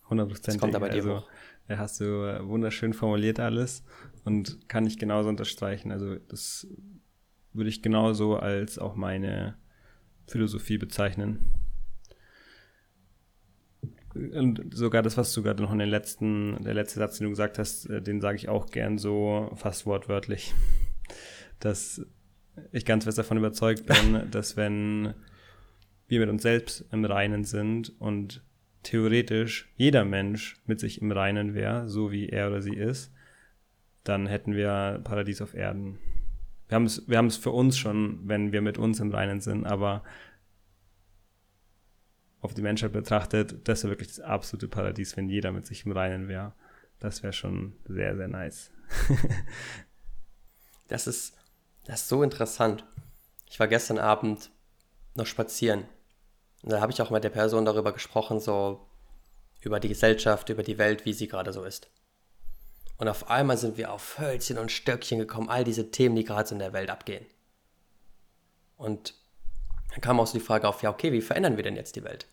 [0.10, 0.54] Hundertprozentig.
[0.56, 1.30] Das kommt da bei dir also, hoch.
[1.68, 3.84] Hast du äh, wunderschön formuliert alles
[4.24, 5.92] und kann ich genauso unterstreichen.
[5.92, 6.68] Also das
[7.54, 9.56] würde ich genauso als auch meine
[10.28, 11.40] Philosophie bezeichnen.
[14.14, 17.32] Und sogar das, was du gerade noch in den letzten, der letzte Satz, den du
[17.32, 20.54] gesagt hast, äh, den sage ich auch gern so fast wortwörtlich,
[21.60, 22.06] dass
[22.72, 25.14] ich ganz fest davon überzeugt bin, dass wenn
[26.08, 28.44] wir mit uns selbst im Reinen sind und
[28.86, 33.12] theoretisch jeder Mensch mit sich im Reinen wäre, so wie er oder sie ist,
[34.04, 36.00] dann hätten wir Paradies auf Erden.
[36.68, 40.04] Wir haben es, wir für uns schon, wenn wir mit uns im Reinen sind, aber
[42.42, 45.92] auf die Menschheit betrachtet, das wäre wirklich das absolute Paradies, wenn jeder mit sich im
[45.92, 46.54] Reinen wäre.
[47.00, 48.72] Das wäre schon sehr, sehr nice.
[50.88, 51.36] das ist,
[51.86, 52.86] das ist so interessant.
[53.50, 54.52] Ich war gestern Abend
[55.16, 55.86] noch spazieren
[56.66, 58.88] Und da habe ich auch mit der Person darüber gesprochen, so
[59.62, 61.92] über die Gesellschaft, über die Welt, wie sie gerade so ist.
[62.98, 66.50] Und auf einmal sind wir auf Hölzchen und Stöckchen gekommen, all diese Themen, die gerade
[66.50, 67.24] so in der Welt abgehen.
[68.78, 69.14] Und
[69.92, 72.04] dann kam auch so die Frage auf, ja, okay, wie verändern wir denn jetzt die
[72.04, 72.26] Welt?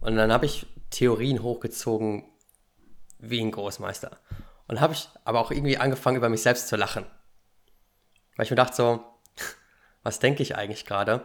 [0.00, 2.24] Und dann habe ich Theorien hochgezogen
[3.20, 4.18] wie ein Großmeister.
[4.66, 7.06] Und habe ich aber auch irgendwie angefangen, über mich selbst zu lachen.
[8.34, 9.04] Weil ich mir dachte so,
[10.02, 11.22] was denke ich eigentlich gerade,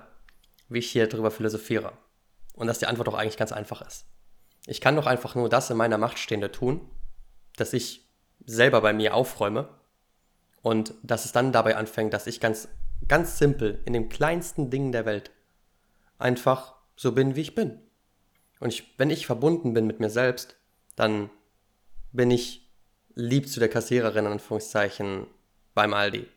[0.69, 1.93] wie ich hier drüber philosophiere?
[2.55, 4.05] Und dass die Antwort doch eigentlich ganz einfach ist.
[4.65, 6.89] Ich kann doch einfach nur das in meiner Macht Stehende tun,
[7.55, 8.05] dass ich
[8.45, 9.69] selber bei mir aufräume
[10.61, 12.67] und dass es dann dabei anfängt, dass ich ganz,
[13.07, 15.31] ganz simpel in den kleinsten Dingen der Welt
[16.17, 17.79] einfach so bin, wie ich bin.
[18.59, 20.55] Und ich, wenn ich verbunden bin mit mir selbst,
[20.95, 21.29] dann
[22.11, 22.71] bin ich
[23.13, 25.27] lieb zu der Kassiererin, in Anführungszeichen,
[25.73, 26.27] beim Aldi.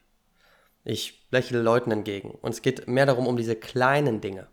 [0.85, 2.31] Ich lächle Leuten entgegen.
[2.31, 4.49] Und es geht mehr darum, um diese kleinen Dinge.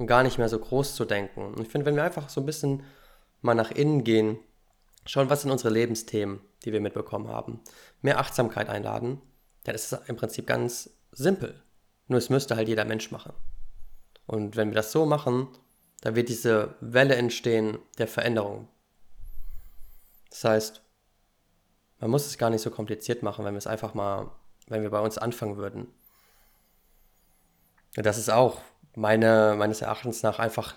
[0.00, 1.52] Und gar nicht mehr so groß zu denken.
[1.52, 2.84] Und ich finde, wenn wir einfach so ein bisschen
[3.42, 4.38] mal nach innen gehen,
[5.04, 7.60] schauen, was sind unsere Lebensthemen, die wir mitbekommen haben,
[8.00, 9.20] mehr Achtsamkeit einladen,
[9.64, 11.62] dann ist es im Prinzip ganz simpel.
[12.08, 13.34] Nur es müsste halt jeder Mensch machen.
[14.24, 15.48] Und wenn wir das so machen,
[16.00, 18.68] dann wird diese Welle entstehen der Veränderung.
[20.30, 20.82] Das heißt,
[21.98, 24.30] man muss es gar nicht so kompliziert machen, wenn wir es einfach mal,
[24.66, 25.88] wenn wir bei uns anfangen würden.
[27.98, 28.62] Und das ist auch
[28.94, 30.74] meine, meines Erachtens nach einfach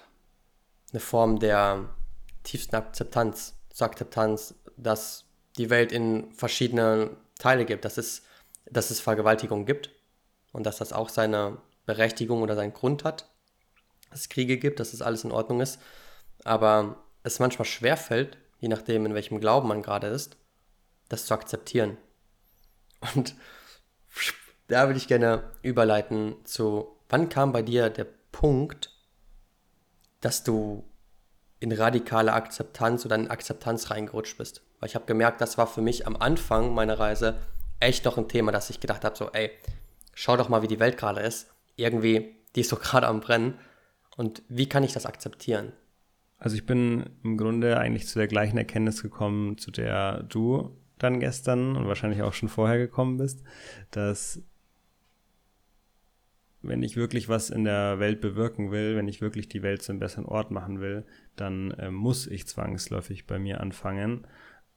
[0.91, 1.89] eine Form der
[2.43, 3.55] tiefsten Akzeptanz.
[3.69, 5.25] Zur Akzeptanz, dass
[5.57, 8.23] die Welt in verschiedene Teile gibt, dass es,
[8.65, 9.89] dass es Vergewaltigung gibt
[10.51, 13.29] und dass das auch seine Berechtigung oder seinen Grund hat,
[14.09, 15.79] dass es Kriege gibt, dass das alles in Ordnung ist,
[16.43, 20.37] aber es manchmal schwer fällt, je nachdem, in welchem Glauben man gerade ist,
[21.09, 21.97] das zu akzeptieren.
[23.15, 23.35] Und
[24.67, 28.91] da würde ich gerne überleiten zu, wann kam bei dir der Punkt,
[30.21, 30.83] dass du
[31.59, 34.63] in radikale Akzeptanz oder in Akzeptanz reingerutscht bist?
[34.79, 37.39] Weil ich habe gemerkt, das war für mich am Anfang meiner Reise
[37.79, 39.51] echt noch ein Thema, dass ich gedacht habe, so, ey,
[40.13, 41.49] schau doch mal, wie die Welt gerade ist.
[41.75, 43.59] Irgendwie, die ist so gerade am Brennen.
[44.15, 45.73] Und wie kann ich das akzeptieren?
[46.37, 51.19] Also ich bin im Grunde eigentlich zu der gleichen Erkenntnis gekommen, zu der du dann
[51.19, 53.43] gestern und wahrscheinlich auch schon vorher gekommen bist,
[53.91, 54.41] dass
[56.63, 59.91] wenn ich wirklich was in der Welt bewirken will, wenn ich wirklich die Welt zu
[59.91, 64.25] einem besseren Ort machen will, dann äh, muss ich zwangsläufig bei mir anfangen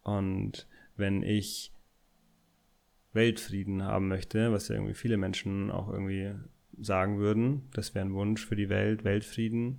[0.02, 1.72] und wenn ich
[3.12, 6.32] Weltfrieden haben möchte, was ja irgendwie viele Menschen auch irgendwie
[6.78, 9.78] sagen würden, das wäre ein Wunsch für die Welt, Weltfrieden,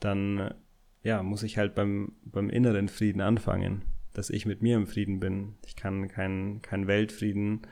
[0.00, 0.54] dann
[1.02, 3.82] ja, muss ich halt beim, beim inneren Frieden anfangen,
[4.14, 5.54] dass ich mit mir im Frieden bin.
[5.66, 7.62] Ich kann keinen kein Weltfrieden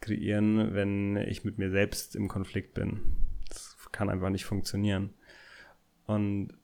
[0.00, 3.00] kreieren, wenn ich mit mir selbst im Konflikt bin.
[3.48, 5.14] Das kann einfach nicht funktionieren.
[6.06, 6.54] Und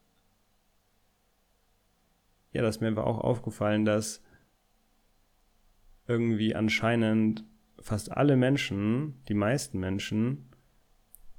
[2.53, 4.23] ja, das ist mir einfach auch aufgefallen, dass
[6.07, 7.45] irgendwie anscheinend
[7.81, 10.51] fast alle Menschen, die meisten Menschen,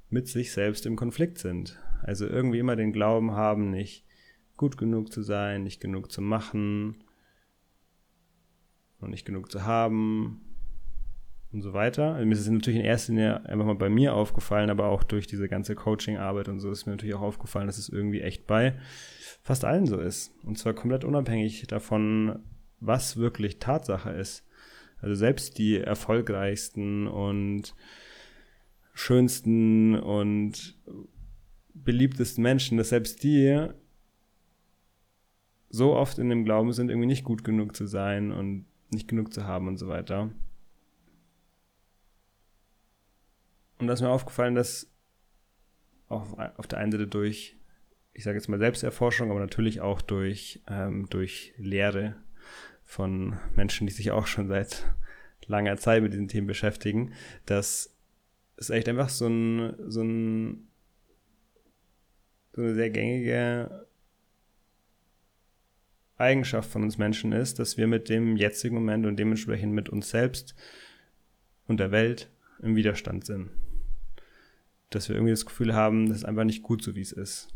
[0.08, 1.80] mit sich selbst im Konflikt sind.
[2.02, 4.04] Also irgendwie immer den Glauben haben, nicht
[4.56, 7.02] gut genug zu sein, nicht genug zu machen
[9.00, 10.45] und nicht genug zu haben
[11.52, 12.14] und so weiter.
[12.24, 15.26] Mir ist es natürlich in erster Linie einfach mal bei mir aufgefallen, aber auch durch
[15.26, 18.78] diese ganze Coaching-Arbeit und so ist mir natürlich auch aufgefallen, dass es irgendwie echt bei
[19.42, 20.34] fast allen so ist.
[20.42, 22.40] Und zwar komplett unabhängig davon,
[22.80, 24.44] was wirklich Tatsache ist.
[25.00, 27.74] Also selbst die erfolgreichsten und
[28.92, 30.78] schönsten und
[31.74, 33.68] beliebtesten Menschen, dass selbst die
[35.68, 39.32] so oft in dem Glauben sind, irgendwie nicht gut genug zu sein und nicht genug
[39.34, 40.30] zu haben und so weiter.
[43.78, 44.90] Und da ist mir aufgefallen, dass
[46.08, 47.56] auch auf der einen Seite durch,
[48.14, 52.16] ich sage jetzt mal Selbsterforschung, aber natürlich auch durch, ähm, durch Lehre
[52.84, 54.84] von Menschen, die sich auch schon seit
[55.46, 57.12] langer Zeit mit diesen Themen beschäftigen,
[57.44, 57.94] dass
[58.56, 60.68] es echt einfach so ein, so ein
[62.56, 63.86] so eine sehr gängige
[66.16, 70.08] Eigenschaft von uns Menschen ist, dass wir mit dem jetzigen Moment und dementsprechend mit uns
[70.08, 70.54] selbst
[71.66, 72.30] und der Welt
[72.62, 73.50] im Widerstand sind.
[74.90, 77.48] Dass wir irgendwie das Gefühl haben, das ist einfach nicht gut so, wie es ist.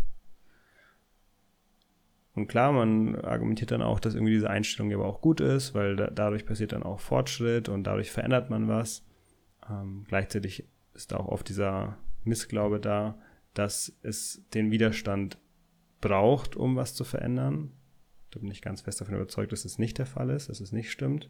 [2.35, 5.97] Und klar, man argumentiert dann auch, dass irgendwie diese Einstellung aber auch gut ist, weil
[5.97, 9.05] da, dadurch passiert dann auch Fortschritt und dadurch verändert man was.
[9.69, 10.65] Ähm, gleichzeitig
[10.95, 13.19] ist auch oft dieser Missglaube da,
[13.55, 15.39] dass es den Widerstand
[16.01, 17.73] braucht, um was zu verändern.
[18.31, 20.73] Da bin ich ganz fest davon überzeugt, dass es nicht der Fall ist, dass es
[20.73, 21.29] nicht stimmt.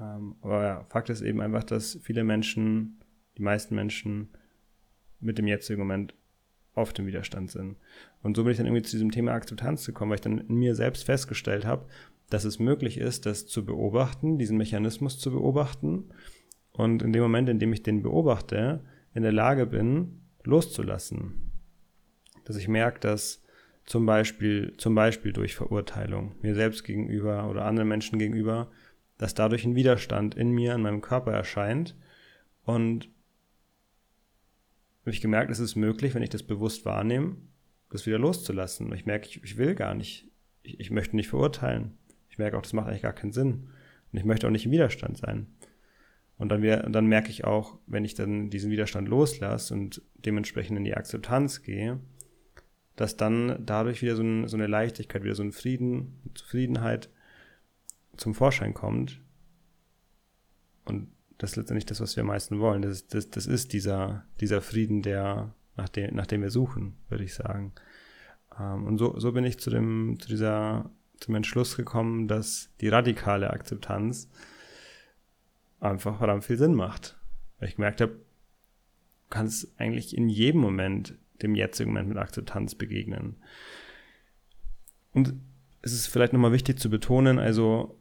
[0.00, 3.00] Ähm, aber ja, Fakt ist eben einfach, dass viele Menschen,
[3.36, 4.30] die meisten Menschen
[5.20, 6.14] mit dem jetzigen Moment
[6.74, 7.76] oft im Widerstand sind.
[8.22, 10.56] Und so bin ich dann irgendwie zu diesem Thema Akzeptanz gekommen, weil ich dann in
[10.56, 11.86] mir selbst festgestellt habe,
[12.30, 16.10] dass es möglich ist, das zu beobachten, diesen Mechanismus zu beobachten
[16.72, 21.52] und in dem Moment, in dem ich den beobachte, in der Lage bin, loszulassen.
[22.44, 23.42] Dass ich merke, dass
[23.84, 28.70] zum Beispiel, zum Beispiel durch Verurteilung mir selbst gegenüber oder anderen Menschen gegenüber,
[29.18, 31.96] dass dadurch ein Widerstand in mir, in meinem Körper erscheint
[32.64, 33.08] und
[35.04, 37.36] habe ich gemerkt, es ist möglich, wenn ich das bewusst wahrnehme,
[37.90, 38.90] das wieder loszulassen.
[38.94, 40.30] Ich merke, ich, ich will gar nicht,
[40.62, 41.98] ich, ich, möchte nicht verurteilen.
[42.30, 43.68] Ich merke auch, das macht eigentlich gar keinen Sinn.
[44.10, 45.46] Und ich möchte auch nicht im Widerstand sein.
[46.38, 50.78] Und dann, wieder, dann merke ich auch, wenn ich dann diesen Widerstand loslasse und dementsprechend
[50.78, 52.00] in die Akzeptanz gehe,
[52.96, 57.10] dass dann dadurch wieder so, ein, so eine Leichtigkeit, wieder so ein Frieden, Zufriedenheit
[58.16, 59.20] zum Vorschein kommt.
[60.86, 62.82] Und das ist letztendlich das, was wir am meisten wollen.
[62.82, 66.96] Das ist, das, das ist dieser, dieser Frieden, der, nach, dem, nach dem wir suchen,
[67.08, 67.72] würde ich sagen.
[68.58, 72.88] Ähm, und so, so bin ich zu, dem, zu dieser, zum Entschluss gekommen, dass die
[72.88, 74.30] radikale Akzeptanz
[75.80, 77.18] einfach verdammt viel Sinn macht.
[77.58, 78.20] Weil ich gemerkt habe, du
[79.30, 83.36] kannst eigentlich in jedem Moment dem jetzigen Moment mit Akzeptanz begegnen.
[85.12, 85.34] Und
[85.82, 87.98] es ist vielleicht nochmal wichtig zu betonen, also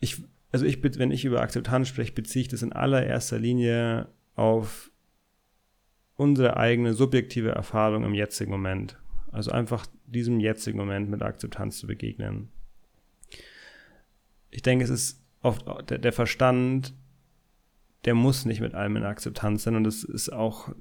[0.00, 0.22] ich,
[0.52, 4.90] also ich, wenn ich über Akzeptanz spreche, beziehe ich das in allererster Linie auf
[6.16, 8.98] unsere eigene subjektive Erfahrung im jetzigen Moment.
[9.30, 12.50] Also einfach diesem jetzigen Moment mit Akzeptanz zu begegnen.
[14.50, 16.94] Ich denke, es ist oft der, der Verstand,
[18.04, 20.74] der muss nicht mit allem in Akzeptanz sein und es ist auch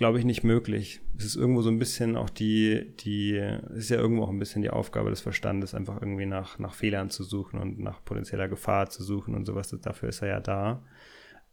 [0.00, 1.02] glaube ich, nicht möglich.
[1.18, 4.38] Es ist irgendwo so ein bisschen auch die, die, es ist ja irgendwo auch ein
[4.38, 8.48] bisschen die Aufgabe des Verstandes, einfach irgendwie nach, nach Fehlern zu suchen und nach potenzieller
[8.48, 9.76] Gefahr zu suchen und sowas.
[9.82, 10.82] Dafür ist er ja da.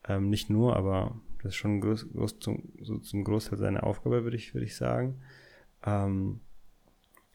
[0.08, 4.24] Ähm, nicht nur, aber das ist schon groß, groß zum, so zum Großteil seine Aufgabe,
[4.24, 5.20] würde ich, würde ich sagen.
[5.86, 6.40] Ähm,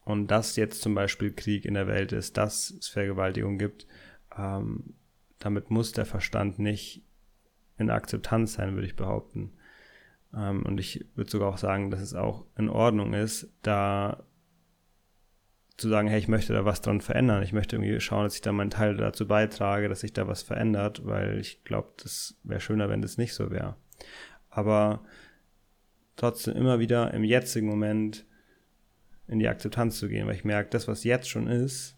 [0.07, 3.87] und dass jetzt zum Beispiel Krieg in der Welt ist, dass es Vergewaltigung gibt,
[4.35, 4.94] ähm,
[5.40, 7.05] damit muss der Verstand nicht
[7.77, 9.53] in Akzeptanz sein, würde ich behaupten.
[10.35, 14.25] Ähm, und ich würde sogar auch sagen, dass es auch in Ordnung ist, da
[15.77, 17.42] zu sagen, hey, ich möchte da was dran verändern.
[17.42, 20.42] Ich möchte irgendwie schauen, dass ich da meinen Teil dazu beitrage, dass sich da was
[20.42, 23.77] verändert, weil ich glaube, das wäre schöner, wenn das nicht so wäre.
[24.49, 25.03] Aber
[26.16, 28.27] trotzdem immer wieder im jetzigen Moment
[29.27, 31.97] in die Akzeptanz zu gehen, weil ich merke, das, was jetzt schon ist,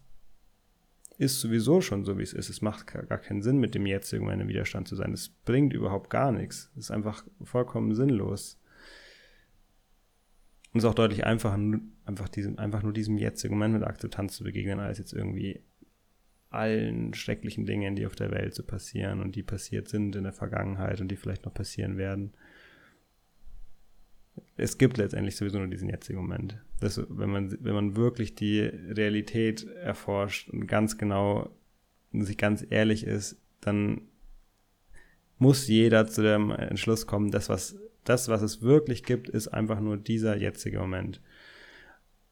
[1.17, 2.49] ist sowieso schon so, wie es ist.
[2.49, 5.13] Es macht gar keinen Sinn, mit dem jetzigen Moment im Widerstand zu sein.
[5.13, 6.71] Es bringt überhaupt gar nichts.
[6.73, 8.59] Es ist einfach vollkommen sinnlos.
[10.73, 11.57] Und es ist auch deutlich einfacher,
[12.05, 15.63] einfach, diesem, einfach nur diesem jetzigen Moment mit Akzeptanz zu begegnen, als jetzt irgendwie
[16.49, 20.33] allen schrecklichen Dingen, die auf der Welt so passieren und die passiert sind in der
[20.33, 22.33] Vergangenheit und die vielleicht noch passieren werden
[24.57, 26.57] es gibt letztendlich sowieso nur diesen jetzigen Moment.
[26.79, 31.49] Das, wenn, man, wenn man wirklich die Realität erforscht und ganz genau
[32.11, 34.01] und sich ganz ehrlich ist, dann
[35.37, 39.79] muss jeder zu dem Entschluss kommen, dass was, das, was es wirklich gibt, ist einfach
[39.79, 41.21] nur dieser jetzige Moment.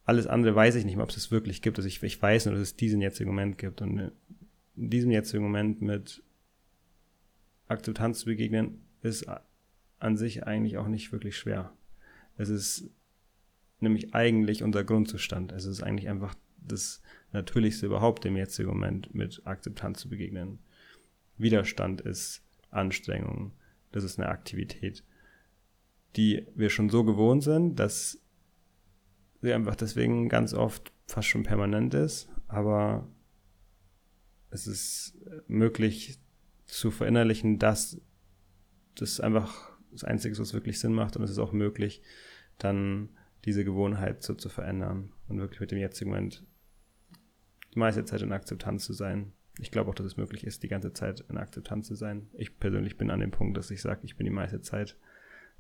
[0.06, 1.78] Alles andere weiß ich nicht mehr, ob es es wirklich gibt.
[1.78, 3.82] Also ich, ich weiß nur, dass es diesen jetzigen Moment gibt.
[3.82, 4.12] Und
[4.76, 6.24] in diesem jetzigen Moment mit
[7.68, 9.26] Akzeptanz zu begegnen, ist
[10.00, 11.74] an sich eigentlich auch nicht wirklich schwer.
[12.38, 12.90] Es ist
[13.80, 15.52] nämlich eigentlich unser Grundzustand.
[15.52, 20.60] Es ist eigentlich einfach das Natürlichste überhaupt im jetzigen Moment mit Akzeptanz zu begegnen.
[21.38, 23.54] Widerstand ist Anstrengung.
[23.92, 25.04] Das ist eine Aktivität,
[26.16, 28.20] die wir schon so gewohnt sind, dass
[29.42, 32.30] sie einfach deswegen ganz oft fast schon permanent ist.
[32.48, 33.08] Aber
[34.50, 35.18] es ist
[35.48, 36.20] möglich
[36.66, 38.00] zu verinnerlichen, dass
[38.96, 42.02] das einfach das Einzige, was wirklich Sinn macht und es ist auch möglich,
[42.58, 43.10] dann
[43.46, 46.44] diese Gewohnheit so zu verändern und wirklich mit dem jetzigen Moment
[47.74, 49.34] die meiste Zeit in Akzeptanz zu sein.
[49.60, 52.28] Ich glaube auch, dass es möglich ist, die ganze Zeit in Akzeptanz zu sein.
[52.34, 54.98] Ich persönlich bin an dem Punkt, dass ich sage, ich bin die meiste Zeit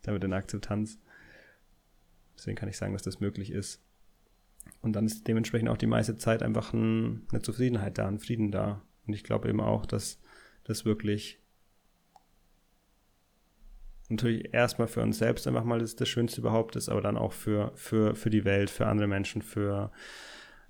[0.01, 0.99] damit in Akzeptanz.
[2.36, 3.84] Deswegen kann ich sagen, dass das möglich ist.
[4.82, 8.51] Und dann ist dementsprechend auch die meiste Zeit einfach ein, eine Zufriedenheit da, ein Frieden
[8.51, 8.82] da.
[9.05, 10.20] Und ich glaube eben auch, dass
[10.64, 11.43] das wirklich
[14.10, 17.34] natürlich erstmal für uns selbst einfach mal das, das Schönste überhaupt ist, aber dann auch
[17.34, 19.91] für, für, für die Welt, für andere Menschen, für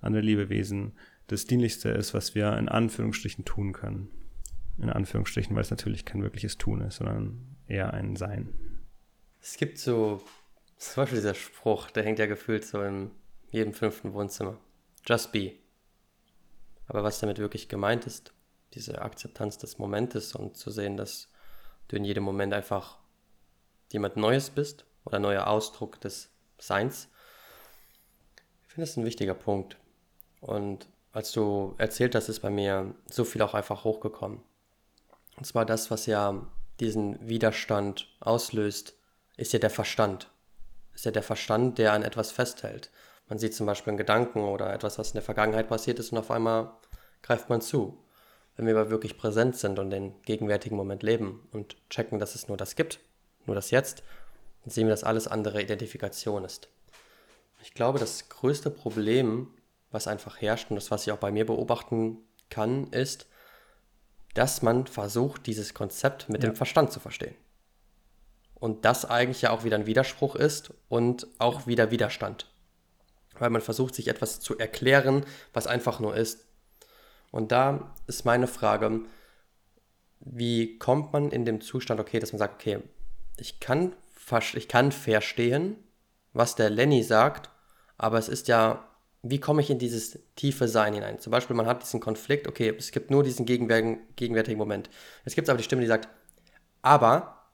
[0.01, 0.93] andere Lebewesen
[1.27, 4.09] das Dienlichste ist, was wir in Anführungsstrichen tun können.
[4.77, 8.53] In Anführungsstrichen, weil es natürlich kein wirkliches Tun ist, sondern eher ein Sein.
[9.39, 10.23] Es gibt so,
[10.77, 13.11] zum Beispiel dieser Spruch, der hängt ja gefühlt so in
[13.51, 14.57] jedem fünften Wohnzimmer.
[15.05, 15.53] Just be.
[16.87, 18.33] Aber was damit wirklich gemeint ist,
[18.73, 21.29] diese Akzeptanz des Momentes und zu sehen, dass
[21.87, 22.97] du in jedem Moment einfach
[23.93, 27.09] jemand Neues bist oder neuer Ausdruck des Seins.
[28.67, 29.77] Ich finde das ein wichtiger Punkt.
[30.41, 34.41] Und als du erzählt hast, ist bei mir so viel auch einfach hochgekommen.
[35.37, 36.45] Und zwar das, was ja
[36.79, 38.95] diesen Widerstand auslöst,
[39.37, 40.29] ist ja der Verstand.
[40.93, 42.91] Ist ja der Verstand, der an etwas festhält.
[43.29, 46.17] Man sieht zum Beispiel einen Gedanken oder etwas, was in der Vergangenheit passiert ist und
[46.17, 46.71] auf einmal
[47.21, 47.97] greift man zu.
[48.55, 52.47] Wenn wir aber wirklich präsent sind und den gegenwärtigen Moment leben und checken, dass es
[52.47, 52.99] nur das gibt,
[53.45, 54.03] nur das Jetzt,
[54.63, 56.69] dann sehen wir, dass alles andere Identifikation ist.
[57.61, 59.47] Ich glaube, das größte Problem,
[59.91, 62.17] was einfach herrscht und das, was ich auch bei mir beobachten
[62.49, 63.27] kann, ist,
[64.33, 66.49] dass man versucht, dieses Konzept mit ja.
[66.49, 67.35] dem Verstand zu verstehen.
[68.55, 72.49] Und das eigentlich ja auch wieder ein Widerspruch ist und auch wieder Widerstand.
[73.37, 76.45] Weil man versucht, sich etwas zu erklären, was einfach nur ist.
[77.31, 79.01] Und da ist meine Frage,
[80.19, 82.79] wie kommt man in dem Zustand, okay, dass man sagt, okay,
[83.37, 83.95] ich kann,
[84.55, 85.77] ich kann verstehen,
[86.33, 87.49] was der Lenny sagt,
[87.97, 88.89] aber es ist ja
[89.23, 91.17] wie komme ich in dieses tiefe Sein hinein?
[91.17, 94.89] Zum Beispiel, man hat diesen Konflikt, okay, es gibt nur diesen gegenwärtigen, Moment.
[95.23, 96.09] Es gibt aber die Stimme, die sagt,
[96.81, 97.47] aber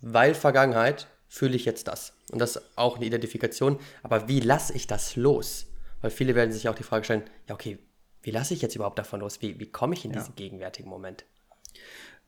[0.00, 2.14] weil Vergangenheit fühle ich jetzt das.
[2.32, 3.78] Und das ist auch eine Identifikation.
[4.02, 5.66] Aber wie lasse ich das los?
[6.00, 7.78] Weil viele werden sich auch die Frage stellen, ja, okay,
[8.22, 9.42] wie lasse ich jetzt überhaupt davon los?
[9.42, 10.20] Wie, wie komme ich in ja.
[10.20, 11.26] diesen gegenwärtigen Moment?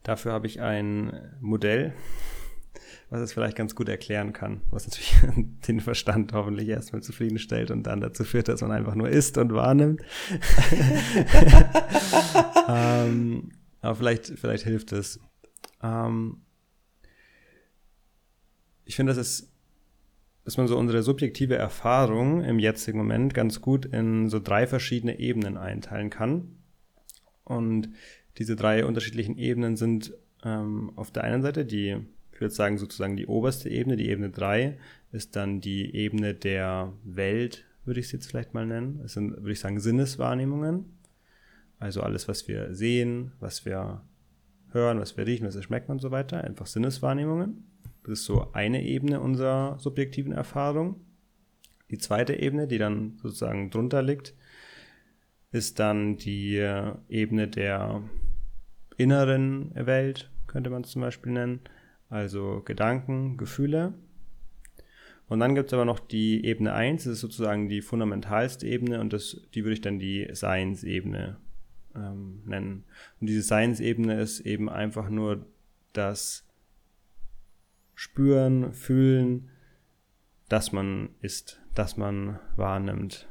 [0.03, 1.94] Dafür habe ich ein Modell,
[3.11, 5.14] was es vielleicht ganz gut erklären kann, was natürlich
[5.68, 9.53] den Verstand hoffentlich erstmal zufriedenstellt und dann dazu führt, dass man einfach nur isst und
[9.53, 10.03] wahrnimmt.
[12.68, 13.51] ähm,
[13.81, 15.20] aber vielleicht, vielleicht hilft es.
[15.83, 16.43] Ähm,
[18.85, 19.53] ich finde, das ist,
[20.45, 25.18] dass man so unsere subjektive Erfahrung im jetzigen Moment ganz gut in so drei verschiedene
[25.18, 26.57] Ebenen einteilen kann.
[27.45, 27.91] Und
[28.39, 30.12] diese drei unterschiedlichen Ebenen sind
[30.45, 31.97] ähm, auf der einen Seite die
[32.37, 34.76] ich würde sagen, sozusagen die oberste Ebene, die Ebene 3,
[35.11, 39.01] ist dann die Ebene der Welt, würde ich es jetzt vielleicht mal nennen.
[39.03, 40.84] Es sind, würde ich sagen, Sinneswahrnehmungen.
[41.78, 44.03] Also alles, was wir sehen, was wir
[44.68, 46.45] hören, was wir riechen, was wir schmecken und so weiter.
[46.45, 47.64] Einfach Sinneswahrnehmungen.
[48.03, 51.01] Das ist so eine Ebene unserer subjektiven Erfahrung.
[51.91, 54.34] Die zweite Ebene, die dann sozusagen drunter liegt,
[55.53, 56.57] ist dann die
[57.09, 58.03] Ebene der
[58.99, 61.61] inneren Welt, könnte man es zum Beispiel nennen
[62.09, 63.94] also Gedanken, Gefühle.
[65.28, 69.00] Und dann gibt es aber noch die Ebene 1, das ist sozusagen die fundamentalste Ebene
[69.00, 71.36] und das, die würde ich dann die Seinsebene
[71.96, 72.84] ähm, nennen.
[73.20, 75.44] Und diese Seinsebene ist eben einfach nur
[75.92, 76.46] das
[77.94, 79.48] Spüren, Fühlen,
[80.48, 83.26] dass man ist, dass man wahrnimmt.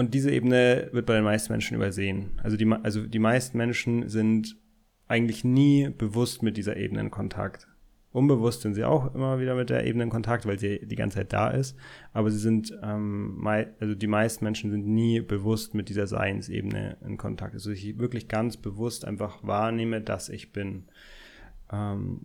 [0.00, 2.30] Und diese Ebene wird bei den meisten Menschen übersehen.
[2.42, 4.56] Also die, also die meisten Menschen sind
[5.08, 7.68] eigentlich nie bewusst mit dieser Ebene in Kontakt.
[8.10, 11.18] Unbewusst sind sie auch immer wieder mit der Ebene in Kontakt, weil sie die ganze
[11.18, 11.76] Zeit da ist.
[12.14, 17.18] Aber sie sind, ähm, also die meisten Menschen sind nie bewusst mit dieser Seinsebene in
[17.18, 17.52] Kontakt.
[17.52, 20.84] Also ich wirklich ganz bewusst einfach wahrnehme, dass ich bin.
[21.70, 22.24] Ähm,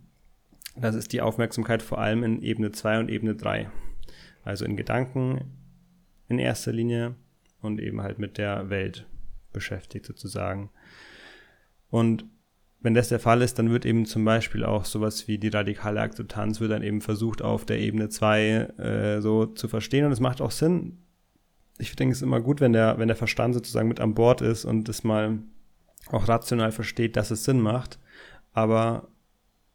[0.77, 3.69] das ist die Aufmerksamkeit vor allem in Ebene 2 und Ebene 3.
[4.45, 5.41] Also in Gedanken
[6.29, 7.15] in erster Linie
[7.65, 9.05] und eben halt mit der Welt
[9.51, 10.69] beschäftigt sozusagen.
[11.89, 12.25] Und
[12.81, 16.01] wenn das der Fall ist, dann wird eben zum Beispiel auch sowas wie die radikale
[16.01, 20.19] Akzeptanz wird dann eben versucht auf der Ebene 2 äh, so zu verstehen und es
[20.19, 20.99] macht auch Sinn.
[21.79, 24.41] Ich denke, es ist immer gut, wenn der, wenn der Verstand sozusagen mit an Bord
[24.41, 25.39] ist und es mal
[26.09, 27.99] auch rational versteht, dass es Sinn macht.
[28.53, 29.07] Aber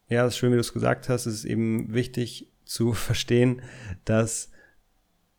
[0.09, 3.63] ja, das ist schön, wie du es gesagt hast, es ist eben wichtig zu verstehen,
[4.05, 4.51] dass,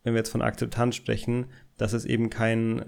[0.02, 1.46] wenn wir jetzt von Akzeptanz sprechen,
[1.76, 2.84] dass es eben kein,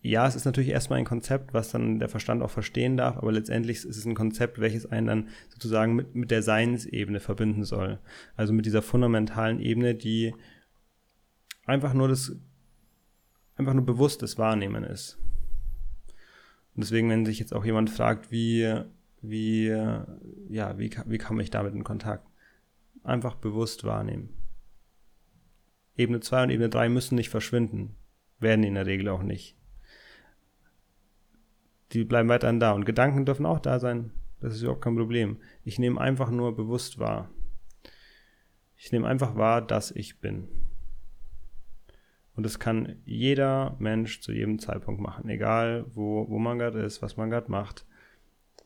[0.00, 3.32] ja, es ist natürlich erstmal ein Konzept, was dann der Verstand auch verstehen darf, aber
[3.32, 7.98] letztendlich ist es ein Konzept, welches einen dann sozusagen mit, mit der Seinsebene verbinden soll.
[8.36, 10.34] Also mit dieser fundamentalen Ebene, die
[11.66, 12.36] einfach nur das,
[13.56, 15.18] einfach nur bewusstes Wahrnehmen ist.
[16.74, 18.82] Und deswegen, wenn sich jetzt auch jemand fragt, wie,
[19.20, 19.66] wie,
[20.48, 22.24] ja, wie, wie komme ich damit in Kontakt?
[23.02, 24.37] Einfach bewusst wahrnehmen.
[25.98, 27.96] Ebene 2 und Ebene 3 müssen nicht verschwinden.
[28.38, 29.56] Werden in der Regel auch nicht.
[31.92, 32.72] Die bleiben weiterhin da.
[32.72, 34.12] Und Gedanken dürfen auch da sein.
[34.40, 35.38] Das ist überhaupt kein Problem.
[35.64, 37.30] Ich nehme einfach nur bewusst wahr.
[38.76, 40.48] Ich nehme einfach wahr, dass ich bin.
[42.36, 47.02] Und das kann jeder Mensch zu jedem Zeitpunkt machen, egal wo, wo man gerade ist,
[47.02, 47.84] was man gerade macht.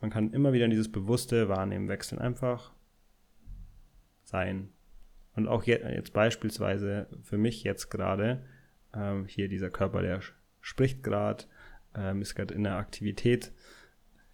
[0.03, 2.18] Man kann immer wieder in dieses bewusste Wahrnehmen wechseln.
[2.18, 2.72] Einfach
[4.24, 4.68] sein.
[5.35, 8.45] Und auch jetzt, jetzt beispielsweise für mich jetzt gerade,
[8.95, 10.20] ähm, hier dieser Körper, der
[10.61, 11.45] spricht gerade,
[11.95, 13.53] ähm, ist gerade in der Aktivität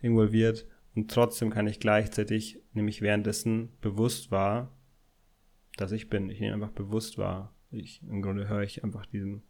[0.01, 0.67] involviert.
[0.95, 4.73] Und trotzdem kann ich gleichzeitig, nämlich währenddessen bewusst war,
[5.77, 6.29] dass ich bin.
[6.29, 7.55] Ich nehme einfach bewusst wahr.
[7.71, 9.43] Ich, Im Grunde höre ich einfach diesem,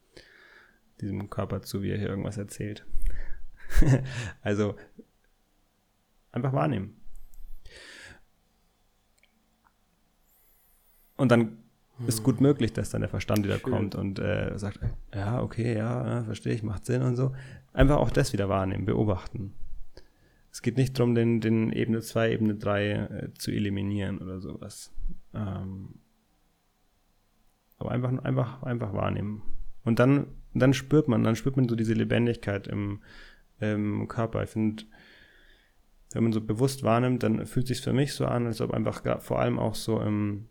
[1.00, 2.84] diesem Körper zu, wie er hier irgendwas erzählt.
[4.42, 4.76] also
[6.32, 6.97] einfach wahrnehmen.
[11.18, 11.58] Und dann
[12.06, 13.72] ist gut möglich, dass dann der Verstand wieder Schön.
[13.72, 14.78] kommt und äh, sagt,
[15.12, 17.34] ja, okay, ja, verstehe ich, macht Sinn und so.
[17.72, 19.52] Einfach auch das wieder wahrnehmen, beobachten.
[20.50, 24.92] Es geht nicht darum, den, den Ebene 2, Ebene 3 äh, zu eliminieren oder sowas.
[25.34, 25.96] Ähm,
[27.78, 29.42] aber einfach, einfach, einfach wahrnehmen.
[29.84, 33.02] Und dann, dann spürt man, dann spürt man so diese Lebendigkeit im,
[33.60, 34.44] im Körper.
[34.44, 34.84] Ich finde,
[36.12, 38.72] wenn man so bewusst wahrnimmt, dann fühlt es sich für mich so an, als ob
[38.72, 40.46] einfach vor allem auch so im,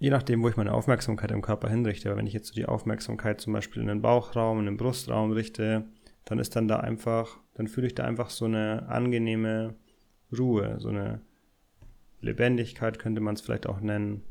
[0.00, 2.64] je nachdem, wo ich meine Aufmerksamkeit im Körper hinrichte, aber wenn ich jetzt so die
[2.64, 5.84] Aufmerksamkeit zum Beispiel in den Bauchraum, in den Brustraum richte,
[6.24, 9.76] dann ist dann da einfach, dann fühle ich da einfach so eine angenehme
[10.36, 11.20] Ruhe, so eine
[12.22, 14.22] Lebendigkeit könnte man es vielleicht auch nennen.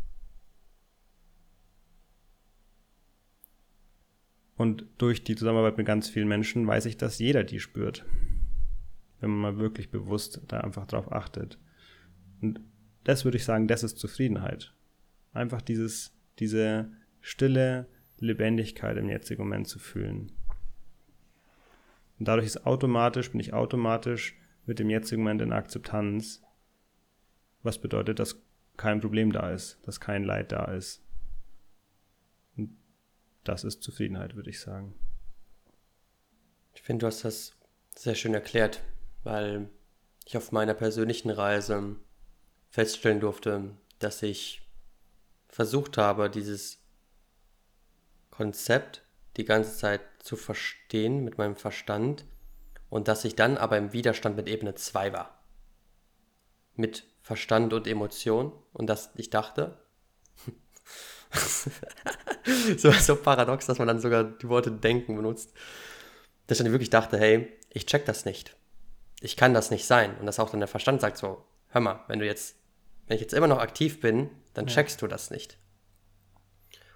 [4.56, 8.06] Und durch die Zusammenarbeit mit ganz vielen Menschen weiß ich, dass jeder die spürt.
[9.20, 11.60] Wenn man mal wirklich bewusst da einfach drauf achtet.
[12.42, 12.60] Und
[13.04, 14.74] das würde ich sagen, das ist Zufriedenheit.
[15.34, 20.32] Einfach dieses, diese stille Lebendigkeit im jetzigen Moment zu fühlen.
[22.20, 26.42] Und dadurch ist automatisch, bin ich automatisch mit dem jetzigen Moment in Akzeptanz,
[27.64, 28.42] was bedeutet, dass
[28.78, 31.04] kein Problem da ist, dass kein Leid da ist,
[33.44, 34.94] das ist Zufriedenheit, würde ich sagen.
[36.74, 37.56] Ich finde, du hast das
[37.96, 38.82] sehr schön erklärt,
[39.24, 39.70] weil
[40.26, 41.96] ich auf meiner persönlichen Reise
[42.70, 44.62] feststellen durfte, dass ich
[45.50, 46.80] versucht habe, dieses
[48.32, 49.04] Konzept
[49.38, 52.26] die ganze Zeit zu verstehen mit meinem Verstand
[52.90, 55.44] und dass ich dann aber im Widerstand mit Ebene 2 war.
[56.76, 59.78] Mit Verstand und Emotion und dass ich dachte,
[62.78, 65.54] so, so paradox, dass man dann sogar die Worte denken benutzt.
[66.48, 68.56] Dass ich dann wirklich dachte, hey, ich check das nicht.
[69.22, 70.18] Ich kann das nicht sein.
[70.18, 72.56] Und dass auch dann der Verstand sagt so, hör mal, wenn du jetzt,
[73.10, 74.74] wenn ich jetzt immer noch aktiv bin, dann ja.
[74.74, 75.58] checkst du das nicht.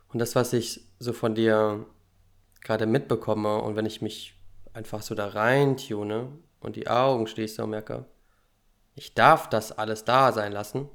[0.10, 1.88] Und das, was ich so von dir
[2.62, 4.40] gerade mitbekomme und wenn ich mich
[4.74, 8.06] einfach so da rein tune und die Augen schließe und merke,
[8.94, 10.88] ich darf das alles da sein lassen,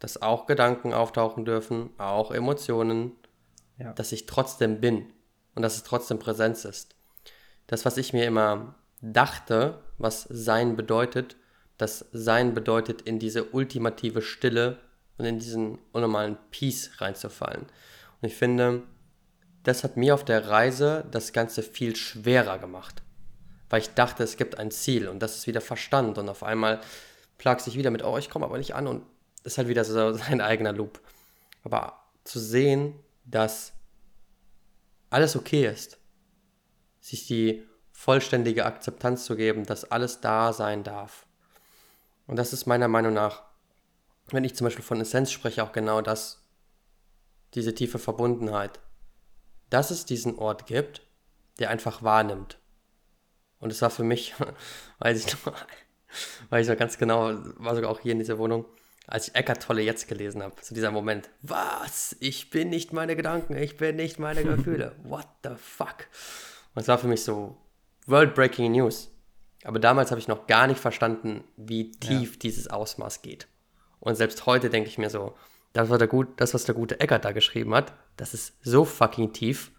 [0.00, 3.12] dass auch Gedanken auftauchen dürfen, auch Emotionen,
[3.78, 3.92] ja.
[3.92, 5.12] dass ich trotzdem bin
[5.54, 6.96] und dass es trotzdem Präsenz ist.
[7.68, 11.36] Das, was ich mir immer dachte, was Sein bedeutet,
[11.78, 14.78] das Sein bedeutet, in diese ultimative Stille
[15.16, 17.62] und in diesen unnormalen Peace reinzufallen.
[18.20, 18.82] Und ich finde,
[19.62, 23.02] das hat mir auf der Reise das Ganze viel schwerer gemacht.
[23.70, 26.80] Weil ich dachte, es gibt ein Ziel und das ist wieder Verstand und auf einmal
[27.36, 29.04] plagt sich wieder mit, oh, ich komme aber nicht an und
[29.44, 31.00] ist halt wieder so sein eigener Loop.
[31.64, 33.72] Aber zu sehen, dass
[35.10, 35.98] alles okay ist,
[37.00, 37.62] sich die
[37.92, 41.26] vollständige Akzeptanz zu geben, dass alles da sein darf.
[42.28, 43.42] Und das ist meiner Meinung nach,
[44.30, 46.46] wenn ich zum Beispiel von Essenz spreche, auch genau das,
[47.54, 48.78] diese tiefe Verbundenheit,
[49.70, 51.02] dass es diesen Ort gibt,
[51.58, 52.58] der einfach wahrnimmt.
[53.60, 54.34] Und es war für mich,
[54.98, 55.54] weiß ich noch,
[56.50, 58.66] weiß ich noch ganz genau, war sogar auch hier in dieser Wohnung,
[59.06, 62.14] als ich Eckart Tolle jetzt gelesen habe, zu dieser Moment, was?
[62.20, 64.94] Ich bin nicht meine Gedanken, ich bin nicht meine Gefühle.
[65.02, 66.06] What the fuck?
[66.74, 67.56] Und es war für mich so
[68.06, 69.10] world-breaking News.
[69.64, 72.38] Aber damals habe ich noch gar nicht verstanden, wie tief ja.
[72.42, 73.48] dieses Ausmaß geht.
[74.00, 75.34] Und selbst heute denke ich mir so,
[75.72, 78.84] das, war der gut, das, was der gute Eckart da geschrieben hat, das ist so
[78.84, 79.72] fucking tief,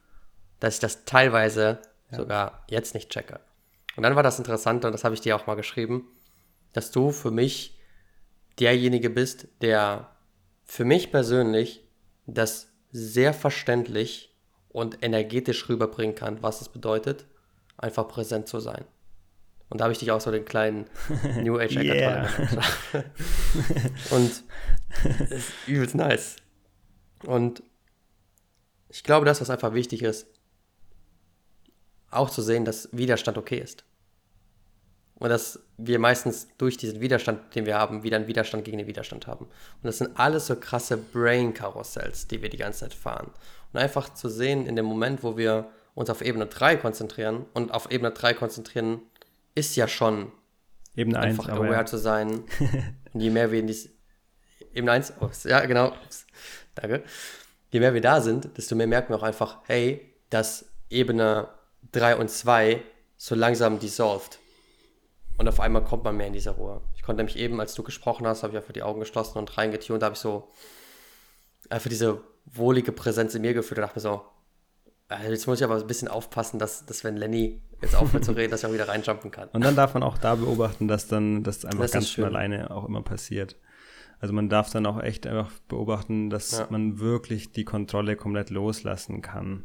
[0.60, 1.80] dass ich das teilweise
[2.12, 2.18] ja.
[2.18, 3.40] sogar jetzt nicht checke.
[3.96, 6.08] Und dann war das Interessante, und das habe ich dir auch mal geschrieben,
[6.74, 7.80] dass du für mich
[8.60, 10.12] derjenige bist, der
[10.66, 11.84] für mich persönlich
[12.28, 14.36] das sehr verständlich
[14.70, 17.26] und energetisch rüberbringen kann, was es bedeutet,
[17.78, 18.86] einfach präsent zu sein.
[19.70, 20.86] Und da habe ich dich auch so den kleinen
[21.44, 22.28] New Age yeah.
[24.10, 24.44] Und
[25.30, 26.38] ist übelst nice.
[27.24, 27.62] Und
[28.90, 30.28] ich glaube, das, was einfach wichtig ist,
[32.10, 33.84] auch zu sehen, dass Widerstand okay ist.
[35.16, 38.88] Und dass wir meistens durch diesen Widerstand, den wir haben, wieder einen Widerstand gegen den
[38.88, 39.46] Widerstand haben.
[39.46, 43.30] Und das sind alles so krasse Brain-Karussells, die wir die ganze Zeit fahren.
[43.74, 47.72] Und einfach zu sehen, in dem Moment, wo wir uns auf Ebene 3 konzentrieren, und
[47.72, 49.02] auf Ebene 3 konzentrieren,
[49.60, 50.32] ist ja schon
[50.96, 51.86] Ebene einfach 1, aware ja.
[51.86, 52.44] zu sein.
[53.14, 53.90] und je mehr wir in dies,
[54.74, 55.94] Ebene 1, oh, ja genau,
[56.76, 57.04] danke.
[57.72, 61.50] Je mehr wir da sind, desto mehr merken wir auch einfach, hey, dass Ebene
[61.92, 62.82] 3 und 2
[63.18, 64.40] so langsam dissolved
[65.38, 66.82] Und auf einmal kommt man mehr in diese Ruhe.
[66.96, 69.58] Ich konnte nämlich eben, als du gesprochen hast, habe ich einfach die Augen geschlossen und
[69.58, 70.02] reingetunt.
[70.02, 70.50] Da habe ich so
[71.70, 74.22] einfach diese wohlige Präsenz in mir gefühlt und dachte mir so,
[75.10, 78.32] äh, jetzt muss ich aber ein bisschen aufpassen, dass, dass wenn Lenny jetzt aufhört zu
[78.36, 79.50] reden, dass ich auch wieder reinjumpen kann.
[79.50, 82.72] Und dann darf man auch da beobachten, dass dann das einfach das ganz von alleine
[82.72, 83.56] auch immer passiert.
[84.20, 86.68] Also man darf dann auch echt einfach beobachten, dass ja.
[86.70, 89.64] man wirklich die Kontrolle komplett loslassen kann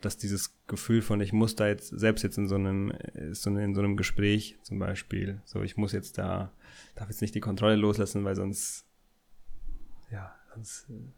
[0.00, 3.50] dass dieses Gefühl von, ich muss da jetzt, selbst jetzt in so einem, in so
[3.50, 6.52] einem Gespräch zum Beispiel, so ich muss jetzt da,
[6.94, 8.86] darf jetzt nicht die Kontrolle loslassen, weil sonst,
[10.10, 11.12] ja, sonst äh,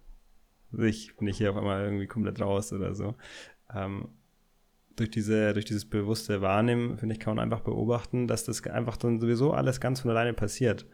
[0.77, 3.15] ich, bin ich hier auf einmal irgendwie komplett raus oder so.
[3.75, 4.09] Ähm,
[4.97, 8.97] durch diese, durch dieses bewusste Wahrnehmen, finde ich, kann man einfach beobachten, dass das einfach
[8.97, 10.87] dann sowieso alles ganz von alleine passiert.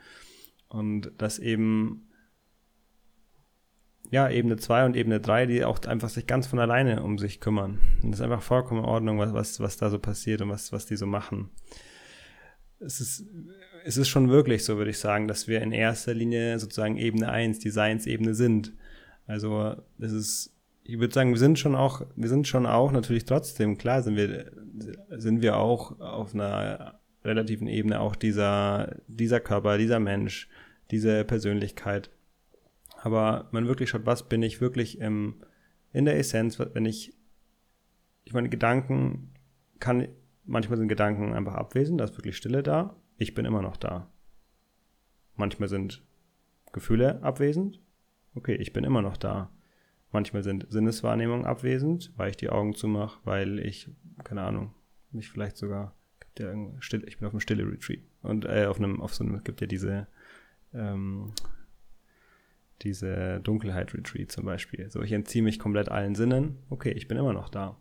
[0.69, 2.09] Und dass eben
[4.11, 7.41] ja, Ebene 2 und Ebene 3, die auch einfach sich ganz von alleine um sich
[7.41, 7.81] kümmern.
[8.03, 10.73] Und das ist einfach vollkommen in Ordnung, was, was, was da so passiert und was,
[10.73, 11.51] was die so machen.
[12.81, 13.25] Es ist,
[13.85, 17.31] es ist schon wirklich so, würde ich sagen, dass wir in erster Linie sozusagen Ebene
[17.31, 18.75] 1, die Science-Ebene sind.
[19.27, 23.25] Also, es ist, ich würde sagen, wir sind schon auch, wir sind schon auch natürlich
[23.25, 24.53] trotzdem, klar sind wir,
[25.11, 30.49] sind wir auch auf einer relativen Ebene auch dieser, dieser Körper, dieser Mensch,
[30.91, 32.11] diese Persönlichkeit.
[33.03, 35.37] Aber man wirklich schaut, was bin ich wirklich im,
[35.93, 37.15] in der Essenz, wenn ich,
[38.25, 39.33] ich meine, Gedanken
[39.79, 40.09] kann,
[40.45, 44.11] manchmal sind Gedanken einfach abwesend, da ist wirklich Stille da, ich bin immer noch da.
[45.37, 46.03] Manchmal sind
[46.73, 47.81] Gefühle abwesend,
[48.35, 49.51] okay, ich bin immer noch da.
[50.13, 53.91] Manchmal sind Sinneswahrnehmungen abwesend, weil ich die Augen zumache, weil ich,
[54.23, 54.75] keine Ahnung,
[55.11, 55.95] mich vielleicht sogar,
[56.37, 59.67] ich bin auf einem stille Retreat und äh, auf einem, auf so einem, gibt ja
[59.67, 60.07] diese
[60.73, 61.33] ähm,
[62.83, 64.91] diese Dunkelheit-Retreat zum Beispiel.
[64.91, 66.59] So, ich entziehe mich komplett allen Sinnen.
[66.69, 67.77] Okay, ich bin immer noch da.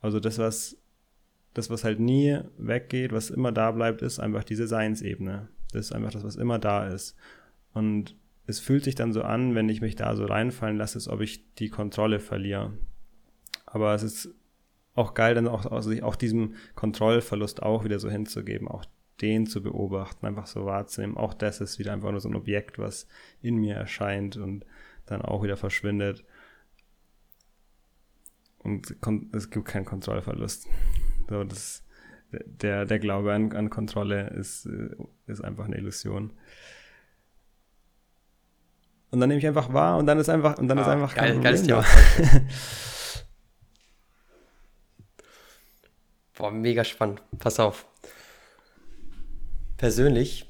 [0.00, 0.76] Also das, was,
[1.54, 5.48] das, was halt nie weggeht, was immer da bleibt, ist einfach diese Seinsebene.
[5.72, 7.16] Das ist einfach das, was immer da ist.
[7.72, 8.16] Und
[8.46, 11.20] es fühlt sich dann so an, wenn ich mich da so reinfallen lasse, als ob
[11.20, 12.72] ich die Kontrolle verliere.
[13.66, 14.34] Aber es ist
[14.94, 18.84] auch geil, dann auch, also auch diesem Kontrollverlust auch wieder so hinzugeben, auch
[19.20, 21.16] den zu beobachten, einfach so wahrzunehmen.
[21.16, 23.06] Auch das ist wieder einfach nur so ein Objekt, was
[23.40, 24.66] in mir erscheint und
[25.06, 26.24] dann auch wieder verschwindet.
[28.58, 28.96] Und
[29.32, 30.68] es gibt keinen Kontrollverlust.
[31.28, 31.84] So, das,
[32.30, 34.68] der, der Glaube an, an Kontrolle ist,
[35.26, 36.32] ist einfach eine Illusion.
[39.12, 41.14] Und dann nehme ich einfach wahr und dann ist einfach, und dann ah, ist einfach
[41.14, 41.66] geil, kein Problem.
[41.66, 41.84] Thema.
[46.34, 47.22] Boah, mega spannend.
[47.38, 47.86] Pass auf
[49.82, 50.48] persönlich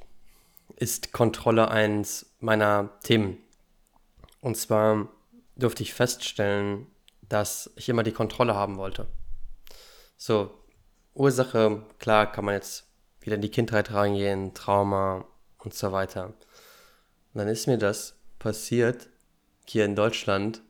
[0.77, 3.39] ist Kontrolle eins meiner Themen.
[4.43, 5.09] Und zwar
[5.57, 6.87] durfte ich feststellen,
[7.23, 9.07] dass ich immer die Kontrolle haben wollte.
[10.19, 10.51] So,
[11.15, 12.85] Ursache, klar, kann man jetzt
[13.21, 15.25] wieder in die Kindheit reingehen, Trauma
[15.57, 16.27] und so weiter.
[16.27, 16.35] Und
[17.33, 19.09] dann ist mir das passiert
[19.67, 20.63] hier in Deutschland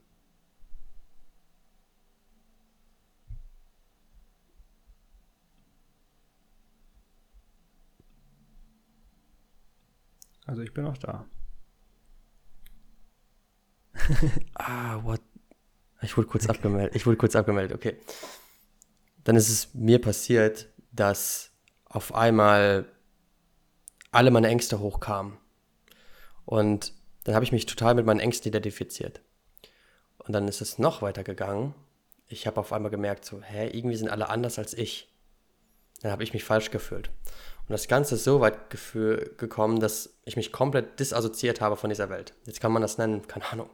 [10.45, 11.25] Also ich bin auch da.
[14.55, 15.23] ah, what?
[16.03, 16.55] Ich wurde kurz okay.
[16.55, 16.95] abgemeldet.
[16.95, 17.97] Ich wurde kurz abgemeldet, okay.
[19.25, 21.53] Dann ist es mir passiert, dass
[21.87, 22.85] auf einmal
[24.11, 25.39] alle meine Ängste hochkamen.
[26.45, 26.93] Und
[27.25, 29.21] dann habe ich mich total mit meinen Ängsten identifiziert.
[30.19, 31.75] Und dann ist es noch weiter gegangen.
[32.27, 35.13] Ich habe auf einmal gemerkt, so, hä, irgendwie sind alle anders als ich.
[36.01, 37.11] Dann habe ich mich falsch gefühlt.
[37.69, 42.11] Und das Ganze ist so weit gekommen, dass ich mich komplett disassoziiert habe von dieser
[42.11, 42.35] Welt.
[42.45, 43.71] Jetzt kann man das nennen, keine Ahnung,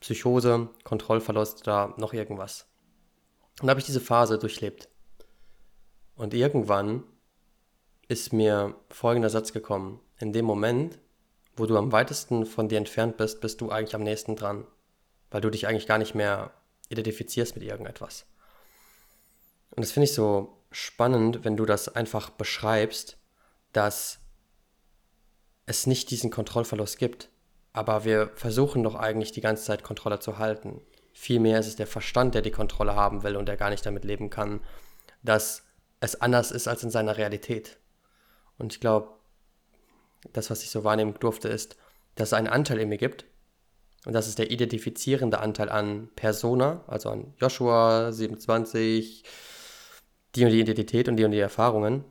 [0.00, 2.66] Psychose, Kontrollverlust oder noch irgendwas.
[3.60, 4.88] Und da habe ich diese Phase durchlebt.
[6.16, 7.04] Und irgendwann
[8.08, 10.00] ist mir folgender Satz gekommen.
[10.18, 10.98] In dem Moment,
[11.58, 14.66] wo du am weitesten von dir entfernt bist, bist du eigentlich am nächsten dran.
[15.30, 16.52] Weil du dich eigentlich gar nicht mehr
[16.88, 18.26] identifizierst mit irgendetwas.
[19.70, 23.18] Und das finde ich so spannend, wenn du das einfach beschreibst,
[23.72, 24.20] dass
[25.66, 27.28] es nicht diesen Kontrollverlust gibt.
[27.72, 30.80] Aber wir versuchen doch eigentlich die ganze Zeit Kontrolle zu halten.
[31.12, 34.04] Vielmehr ist es der Verstand, der die Kontrolle haben will und der gar nicht damit
[34.04, 34.60] leben kann,
[35.22, 35.64] dass
[36.00, 37.78] es anders ist als in seiner Realität.
[38.56, 39.17] Und ich glaube,
[40.32, 41.76] das, was ich so wahrnehmen durfte, ist,
[42.14, 43.24] dass es einen Anteil in mir gibt.
[44.04, 49.24] Und das ist der identifizierende Anteil an Persona, also an Joshua 27,
[50.34, 52.04] die und die Identität und die und die Erfahrungen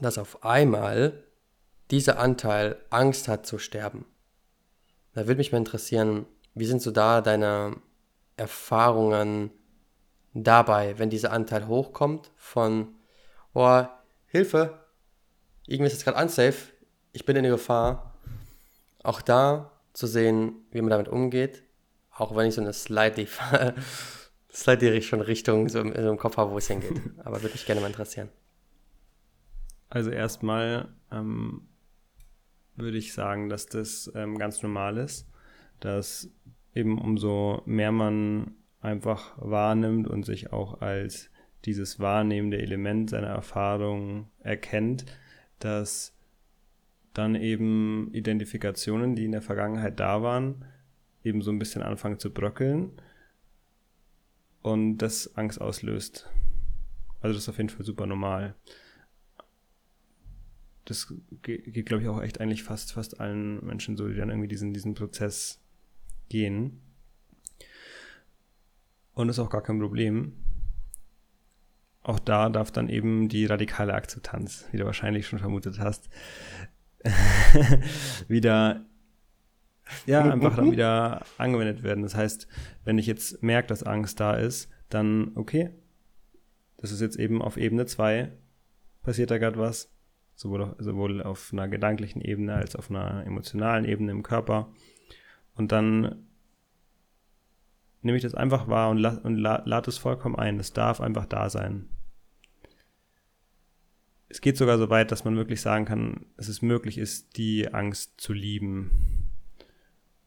[0.00, 1.24] dass auf einmal
[1.90, 4.04] dieser Anteil Angst hat zu sterben.
[5.14, 7.76] Da würde mich mal interessieren, wie sind so da deine
[8.36, 9.50] Erfahrungen
[10.34, 12.94] dabei, wenn dieser Anteil hochkommt von,
[13.54, 13.84] oh,
[14.26, 14.84] Hilfe,
[15.66, 16.72] irgendwie ist es gerade unsafe,
[17.18, 18.14] ich bin in der Gefahr,
[19.02, 21.64] auch da zu sehen, wie man damit umgeht,
[22.12, 23.26] auch wenn ich so eine slightly,
[24.52, 27.00] slightly schon Richtung so im, so im Kopf habe, wo es hingeht.
[27.24, 28.28] Aber würde mich gerne mal interessieren.
[29.90, 31.66] Also erstmal ähm,
[32.76, 35.28] würde ich sagen, dass das ähm, ganz normal ist,
[35.80, 36.30] dass
[36.72, 41.30] eben umso mehr man einfach wahrnimmt und sich auch als
[41.64, 45.04] dieses wahrnehmende Element seiner Erfahrung erkennt,
[45.58, 46.14] dass
[47.14, 50.64] dann eben Identifikationen, die in der Vergangenheit da waren,
[51.24, 52.92] eben so ein bisschen anfangen zu bröckeln
[54.62, 56.28] und das Angst auslöst.
[57.20, 58.54] Also das ist auf jeden Fall super normal.
[60.84, 64.30] Das geht, geht glaube ich, auch echt eigentlich fast, fast allen Menschen so, die dann
[64.30, 65.60] irgendwie diesen, diesen Prozess
[66.28, 66.80] gehen.
[69.14, 70.32] Und ist auch gar kein Problem.
[72.02, 76.08] Auch da darf dann eben die radikale Akzeptanz, wie du wahrscheinlich schon vermutet hast,
[78.28, 78.84] wieder,
[80.06, 82.02] ja, einfach dann wieder angewendet werden.
[82.02, 82.48] Das heißt,
[82.84, 85.70] wenn ich jetzt merke, dass Angst da ist, dann, okay,
[86.76, 88.30] das ist jetzt eben auf Ebene 2,
[89.02, 89.90] passiert da gerade was,
[90.34, 94.72] sowohl, sowohl auf einer gedanklichen Ebene als auf einer emotionalen Ebene im Körper.
[95.54, 96.24] Und dann
[98.02, 100.60] nehme ich das einfach wahr und, la und la lade es vollkommen ein.
[100.60, 101.88] Es darf einfach da sein
[104.28, 107.72] es geht sogar so weit, dass man wirklich sagen kann, dass es möglich ist, die
[107.72, 109.30] Angst zu lieben.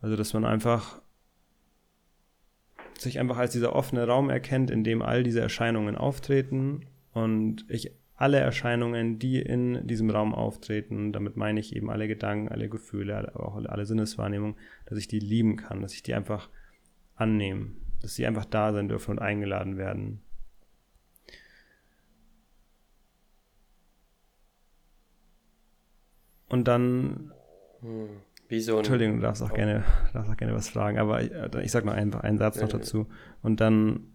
[0.02, 1.02] Also, dass man einfach
[2.98, 7.92] sich einfach als dieser offene Raum erkennt, in dem all diese Erscheinungen auftreten und ich
[8.16, 13.18] alle Erscheinungen, die in diesem Raum auftreten, damit meine ich eben alle Gedanken, alle Gefühle,
[13.34, 16.50] aber auch alle Sinneswahrnehmungen, dass ich die lieben kann, dass ich die einfach
[17.16, 20.22] annehme, dass sie einfach da sein dürfen und eingeladen werden.
[26.52, 27.32] Und dann.
[27.82, 28.10] Hm.
[28.60, 29.56] So Entschuldigung, du darfst auch, oh.
[29.56, 32.60] gerne, darfst auch gerne was fragen, aber ich, äh, ich sag noch einfach einen Satz
[32.60, 33.08] noch dazu.
[33.42, 34.12] Und dann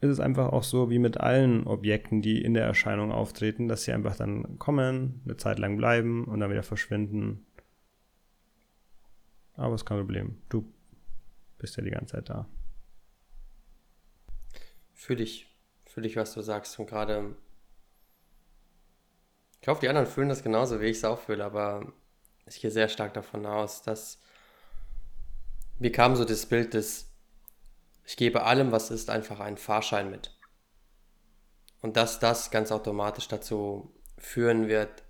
[0.00, 3.84] ist es einfach auch so wie mit allen Objekten, die in der Erscheinung auftreten, dass
[3.84, 7.44] sie einfach dann kommen, eine Zeit lang bleiben und dann wieder verschwinden.
[9.52, 10.38] Aber es ist kein Problem.
[10.48, 10.72] Du
[11.58, 12.48] bist ja die ganze Zeit da.
[14.94, 16.78] Für dich, für dich, was du sagst.
[16.78, 17.36] Und gerade
[19.62, 21.86] ich hoffe, die anderen fühlen das genauso, wie ich es auch fühle, aber
[22.46, 24.18] ich gehe sehr stark davon aus, dass
[25.78, 27.12] mir kam so das Bild des,
[28.04, 30.36] ich gebe allem, was ist, einfach einen Fahrschein mit.
[31.80, 35.04] Und dass das ganz automatisch dazu führen wird,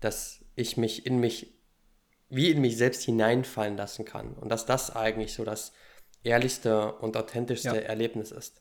[0.00, 1.58] dass ich mich in mich,
[2.28, 4.34] wie in mich selbst hineinfallen lassen kann.
[4.34, 5.72] Und dass das eigentlich so das
[6.22, 7.80] ehrlichste und authentischste ja.
[7.80, 8.60] Erlebnis ist.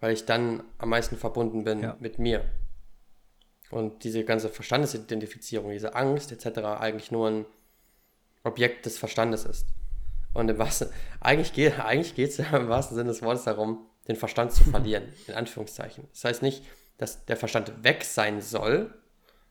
[0.00, 1.96] Weil ich dann am meisten verbunden bin ja.
[2.00, 2.44] mit mir.
[3.70, 6.58] Und diese ganze Verstandesidentifizierung, diese Angst etc.
[6.58, 7.46] eigentlich nur ein
[8.44, 9.66] Objekt des Verstandes ist.
[10.32, 10.88] Und im wahrsten,
[11.20, 15.12] eigentlich geht eigentlich es ja im wahrsten Sinne des Wortes darum, den Verstand zu verlieren,
[15.26, 16.06] in Anführungszeichen.
[16.12, 16.64] Das heißt nicht,
[16.96, 18.94] dass der Verstand weg sein soll,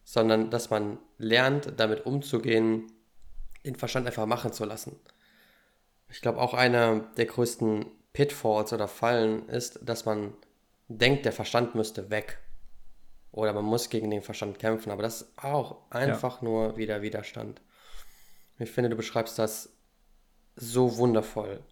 [0.04, 2.92] sondern dass man lernt, damit umzugehen,
[3.66, 5.00] den Verstand einfach machen zu lassen.
[6.10, 10.34] Ich glaube, auch einer der größten Pitfalls oder Fallen ist, dass man
[10.88, 12.40] denkt, der Verstand müsste weg
[13.32, 16.48] oder man muss gegen den Verstand kämpfen, aber das ist auch einfach ja.
[16.48, 17.62] nur wieder Widerstand.
[18.60, 19.78] Ich finde, du beschreibst das
[20.56, 21.64] so wundervoll.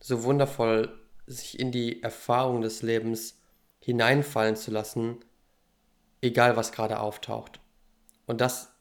[0.00, 0.92] So wundervoll,
[1.26, 3.40] sich in die Erfahrung des Lebens
[3.78, 5.24] hineinfallen zu lassen,
[6.20, 7.60] egal was gerade auftaucht.
[8.26, 8.74] Und das,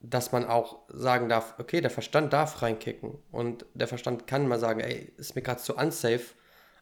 [0.00, 4.58] dass man auch sagen darf, okay, der Verstand darf reinkicken und der Verstand kann mal
[4.58, 6.34] sagen, ey, ist mir gerade zu unsafe,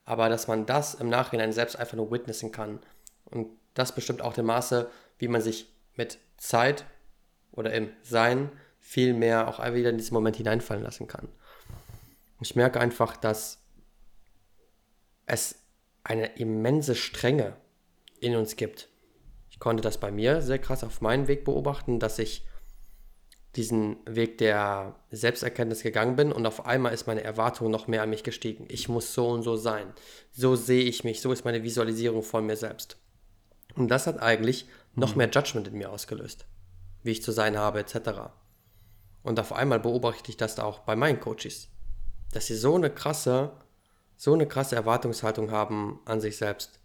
[0.05, 2.81] aber dass man das im Nachhinein selbst einfach nur witnessen kann
[3.25, 6.85] und das bestimmt auch dem Maße, wie man sich mit Zeit
[7.53, 11.29] oder im Sein viel mehr auch wieder in diesen Moment hineinfallen lassen kann.
[12.41, 13.59] Ich merke einfach, dass
[15.27, 15.57] es
[16.03, 17.55] eine immense Strenge
[18.19, 18.89] in uns gibt.
[19.51, 22.47] Ich konnte das bei mir sehr krass auf meinen Weg beobachten, dass ich
[23.57, 28.11] diesen Weg der Selbsterkenntnis gegangen bin und auf einmal ist meine Erwartung noch mehr an
[28.11, 28.67] mich gestiegen.
[28.69, 29.93] Ich muss so und so sein.
[30.31, 32.97] So sehe ich mich, so ist meine Visualisierung von mir selbst.
[33.75, 35.19] Und das hat eigentlich noch mhm.
[35.19, 36.47] mehr Judgment in mir ausgelöst,
[37.03, 38.31] wie ich zu sein habe, etc.
[39.23, 41.69] Und auf einmal beobachte ich das da auch bei meinen Coaches,
[42.33, 43.53] dass sie so eine krasse,
[44.17, 46.81] so eine krasse Erwartungshaltung haben an sich selbst.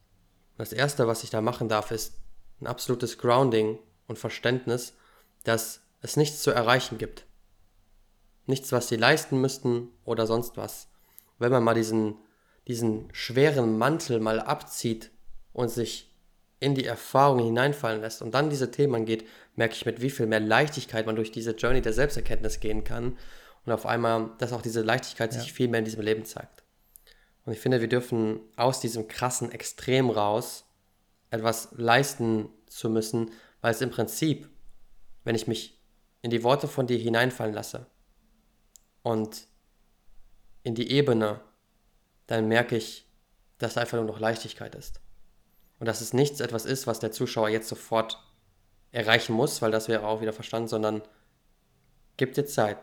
[0.54, 2.20] Und das erste, was ich da machen darf, ist
[2.62, 4.94] ein absolutes Grounding und Verständnis,
[5.44, 7.26] dass es nichts zu erreichen gibt.
[8.46, 10.88] Nichts, was sie leisten müssten oder sonst was.
[11.40, 12.16] Wenn man mal diesen,
[12.68, 15.12] diesen schweren Mantel mal abzieht
[15.52, 16.15] und sich
[16.60, 19.26] in die Erfahrung hineinfallen lässt und dann diese Themen angeht,
[19.56, 23.18] merke ich, mit wie viel mehr Leichtigkeit man durch diese Journey der Selbsterkenntnis gehen kann
[23.66, 25.40] und auf einmal, dass auch diese Leichtigkeit ja.
[25.40, 26.64] sich viel mehr in diesem Leben zeigt.
[27.46, 30.66] Und ich finde, wir dürfen aus diesem krassen Extrem raus
[31.30, 33.32] etwas leisten zu müssen,
[33.62, 34.50] weil es im Prinzip,
[35.24, 35.82] wenn ich mich
[36.22, 37.88] in die Worte von dir hineinfallen lasse
[39.04, 39.48] und
[40.64, 41.42] in die Ebene,
[42.28, 43.08] dann merke ich,
[43.60, 45.00] dass einfach nur noch Leichtigkeit ist.
[45.80, 48.24] Und dass es nichts etwas ist, was der Zuschauer jetzt sofort
[48.92, 51.02] erreichen muss, weil das wäre auch wieder verstanden, sondern
[52.18, 52.78] gib dir Zeit,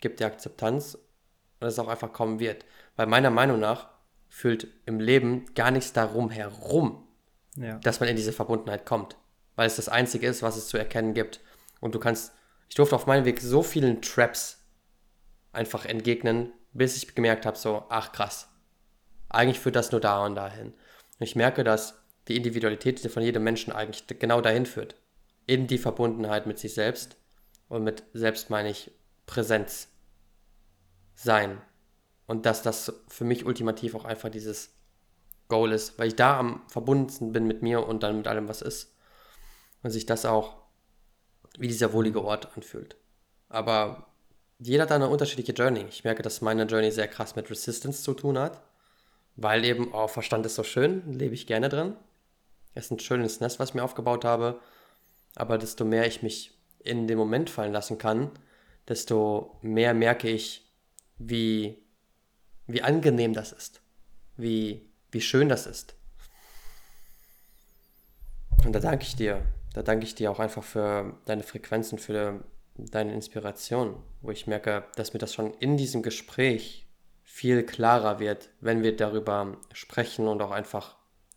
[0.00, 0.98] gib dir Akzeptanz
[1.60, 2.64] und es auch einfach kommen wird.
[2.96, 3.88] Weil meiner Meinung nach
[4.28, 7.06] fühlt im Leben gar nichts darum herum,
[7.56, 7.78] ja.
[7.78, 9.16] dass man in diese Verbundenheit kommt.
[9.54, 11.40] Weil es das Einzige ist, was es zu erkennen gibt.
[11.80, 12.32] Und du kannst,
[12.68, 14.64] ich durfte auf meinem Weg so vielen Traps
[15.52, 18.48] einfach entgegnen, bis ich gemerkt habe, so, ach krass,
[19.28, 20.74] eigentlich führt das nur da und dahin.
[21.18, 24.96] Und ich merke, dass die Individualität von jedem Menschen eigentlich genau dahin führt.
[25.46, 27.16] In die Verbundenheit mit sich selbst.
[27.68, 28.90] Und mit selbst meine ich
[29.26, 29.88] Präsenz
[31.14, 31.60] sein.
[32.26, 34.70] Und dass das für mich ultimativ auch einfach dieses
[35.48, 38.62] Goal ist, weil ich da am verbundensten bin mit mir und dann mit allem, was
[38.62, 38.96] ist.
[39.82, 40.56] Und sich das auch
[41.58, 42.96] wie dieser wohlige Ort anfühlt.
[43.48, 44.06] Aber
[44.58, 45.84] jeder hat eine unterschiedliche Journey.
[45.88, 48.62] Ich merke, dass meine Journey sehr krass mit Resistance zu tun hat,
[49.36, 51.96] weil eben, oh, Verstand ist so schön, lebe ich gerne drin.
[52.74, 54.60] Es ist ein schönes Nest, was ich mir aufgebaut habe.
[55.34, 58.30] Aber desto mehr ich mich in den Moment fallen lassen kann,
[58.88, 60.64] desto mehr merke ich,
[61.18, 61.78] wie,
[62.66, 63.80] wie angenehm das ist,
[64.36, 65.94] wie, wie schön das ist.
[68.64, 69.42] Und da danke ich dir.
[69.72, 72.44] Da danke ich dir auch einfach für deine Frequenzen, für
[72.76, 76.83] deine Inspiration, wo ich merke, dass mir das schon in diesem Gespräch
[77.34, 80.94] viel klarer wird, wenn wir darüber sprechen und auch einfach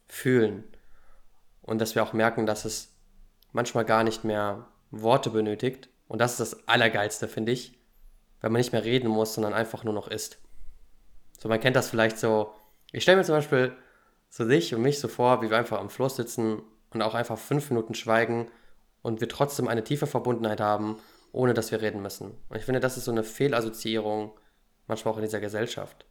[0.07, 0.63] fühlen.
[1.63, 2.93] Und dass wir auch merken, dass es
[3.51, 5.89] manchmal gar nicht mehr Worte benötigt.
[6.07, 7.79] Und das ist das Allergeilste, finde ich,
[8.41, 10.37] wenn man nicht mehr reden muss, sondern einfach nur noch ist.
[11.39, 12.53] So, man kennt das vielleicht so.
[12.91, 13.75] Ich stelle mir zum Beispiel
[14.29, 17.39] so dich und mich so vor, wie wir einfach am Fluss sitzen und auch einfach
[17.39, 18.51] fünf Minuten schweigen
[19.01, 20.99] und wir trotzdem eine tiefe Verbundenheit haben,
[21.31, 22.37] ohne dass wir reden müssen.
[22.49, 24.33] Und ich finde, das ist so eine Fehlassoziierung,
[24.87, 26.05] manchmal auch in dieser Gesellschaft.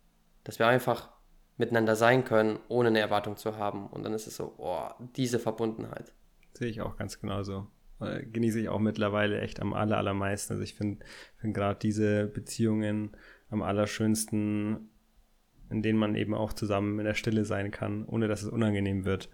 [0.44, 1.10] Dass wir einfach
[1.56, 3.86] miteinander sein können, ohne eine Erwartung zu haben.
[3.88, 6.12] Und dann ist es so, oh, diese Verbundenheit.
[6.52, 7.66] Sehe ich auch ganz genauso.
[8.00, 10.52] Äh, genieße ich auch mittlerweile echt am aller, allermeisten.
[10.52, 11.04] Also ich finde
[11.36, 13.16] find gerade diese Beziehungen
[13.48, 14.90] am allerschönsten,
[15.70, 19.04] in denen man eben auch zusammen in der Stille sein kann, ohne dass es unangenehm
[19.04, 19.30] wird.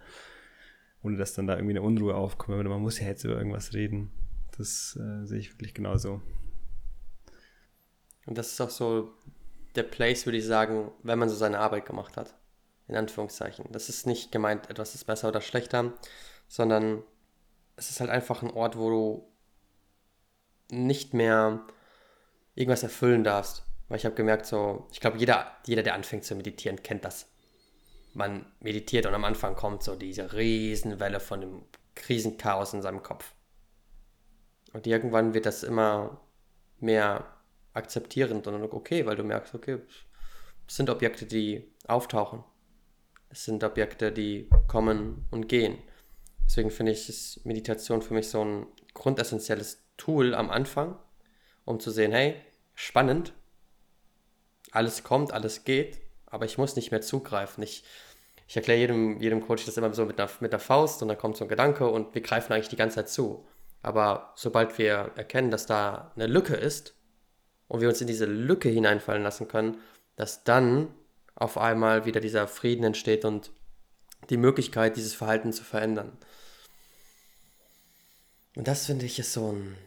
[1.03, 2.65] Ohne dass dann da irgendwie eine Unruhe aufkommt.
[2.65, 4.13] Man muss ja jetzt über irgendwas reden.
[4.57, 6.23] Das äh, sehe ich wirklich genauso.
[8.27, 9.15] Und das ist auch so
[9.75, 12.35] der Place, würde ich sagen, wenn man so seine Arbeit gemacht hat.
[12.89, 13.67] In Anführungszeichen.
[13.71, 15.93] Das ist nicht gemeint, etwas ist besser oder schlechter,
[16.49, 17.03] sondern
[17.77, 19.33] es ist halt einfach ein Ort, wo du
[20.71, 21.65] nicht mehr
[22.55, 23.65] irgendwas erfüllen darfst.
[23.89, 27.29] Weil ich habe gemerkt, so, ich glaube, jeder, jeder, der anfängt zu meditieren, kennt das.
[28.15, 31.63] Man meditiert und am Anfang kommt so diese Riesenwelle von dem
[31.95, 33.35] Krisenchaos in seinem Kopf.
[34.73, 36.21] Und irgendwann wird das immer
[36.81, 37.32] mehr
[37.75, 39.79] akzeptierend dann okay, weil du merkst, okay,
[40.69, 42.45] es sind Objekte, die auftauchen.
[43.29, 45.79] Es sind Objekte, die kommen und gehen.
[46.45, 50.99] Deswegen finde ich, ist Meditation für mich so ein grundessentielles Tool am Anfang,
[51.65, 52.37] um zu sehen, hey,
[52.75, 53.33] spannend,
[54.71, 57.63] alles kommt, alles geht, aber ich muss nicht mehr zugreifen.
[57.63, 57.85] Ich,
[58.49, 61.19] ich erkläre jedem, jedem Coach das immer so mit der, mit der Faust und dann
[61.19, 63.47] kommt so ein Gedanke und wir greifen eigentlich die ganze Zeit zu.
[63.83, 66.95] Aber sobald wir erkennen, dass da eine Lücke ist
[67.73, 69.79] und wir uns in diese Lücke hineinfallen lassen können,
[70.17, 70.89] dass dann
[71.35, 73.51] auf einmal wieder dieser Frieden entsteht und
[74.29, 76.13] die Möglichkeit, dieses Verhalten zu verändern.
[78.57, 79.79] Und das finde ich ist so ein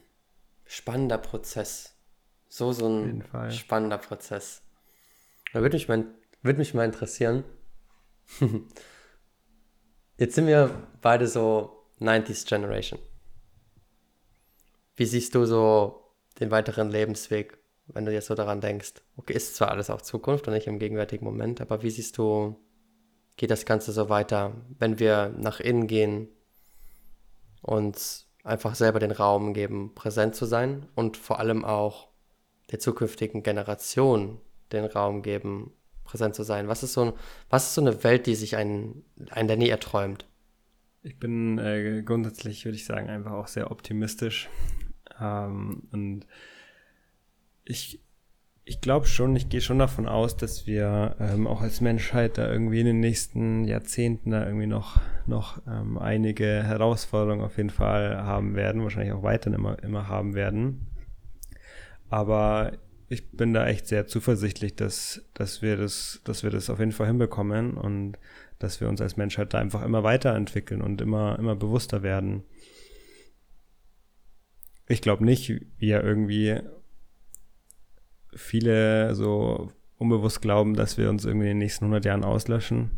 [0.65, 1.93] spannender Prozess.
[2.49, 4.63] So, so ein spannender Prozess.
[5.53, 6.05] Da würde mich, mal,
[6.41, 7.43] würd mich mal interessieren.
[10.17, 12.97] Jetzt sind wir beide so 90s Generation.
[14.95, 16.01] Wie siehst du so
[16.39, 18.93] den weiteren Lebensweg, wenn du jetzt so daran denkst?
[19.17, 22.55] Okay, ist zwar alles auch Zukunft und nicht im gegenwärtigen Moment, aber wie siehst du,
[23.37, 26.29] geht das Ganze so weiter, wenn wir nach innen gehen
[27.61, 32.09] und einfach selber den Raum geben, präsent zu sein und vor allem auch
[32.71, 34.39] der zukünftigen Generation
[34.71, 35.71] den Raum geben,
[36.03, 36.67] präsent zu sein.
[36.67, 37.17] Was ist so,
[37.49, 40.27] was ist so eine Welt, die sich ein, ein nie erträumt?
[41.01, 44.49] Ich bin äh, grundsätzlich, würde ich sagen, einfach auch sehr optimistisch.
[45.19, 46.25] Ähm, und
[47.65, 47.99] ich
[48.67, 52.51] ich glaube schon, ich gehe schon davon aus, dass wir ähm, auch als Menschheit da
[52.51, 58.17] irgendwie in den nächsten Jahrzehnten da irgendwie noch, noch ähm, einige Herausforderungen auf jeden Fall
[58.17, 60.87] haben werden, wahrscheinlich auch weiterhin immer, immer haben werden.
[62.09, 62.71] Aber
[63.07, 66.91] ich bin da echt sehr zuversichtlich, dass, dass wir das, dass wir das auf jeden
[66.91, 68.17] Fall hinbekommen und
[68.57, 72.43] dass wir uns als Menschheit da einfach immer weiterentwickeln und immer, immer bewusster werden.
[74.87, 76.61] Ich glaube nicht, wie ja irgendwie
[78.35, 82.91] viele so unbewusst glauben, dass wir uns irgendwie in den nächsten 100 Jahren auslöschen.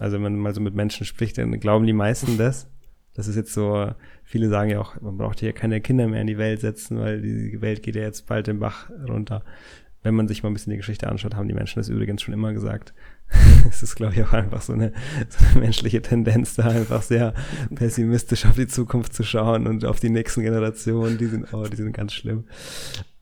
[0.00, 2.68] Also wenn man mal so mit Menschen spricht, dann glauben die meisten das.
[3.14, 3.92] Das ist jetzt so,
[4.24, 7.20] viele sagen ja auch, man braucht hier keine Kinder mehr in die Welt setzen, weil
[7.20, 9.44] die Welt geht ja jetzt bald den Bach runter.
[10.02, 12.34] Wenn man sich mal ein bisschen die Geschichte anschaut, haben die Menschen das übrigens schon
[12.34, 12.94] immer gesagt.
[13.68, 14.92] es ist, glaube ich, auch einfach so eine,
[15.28, 17.34] so eine menschliche Tendenz, da einfach sehr
[17.74, 21.76] pessimistisch auf die Zukunft zu schauen und auf die nächsten Generationen, die sind, oh, die
[21.76, 22.44] sind ganz schlimm.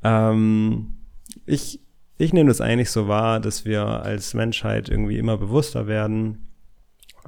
[0.02, 0.99] Ähm,
[1.46, 1.80] ich,
[2.18, 6.48] ich nehme das eigentlich so wahr, dass wir als Menschheit irgendwie immer bewusster werden.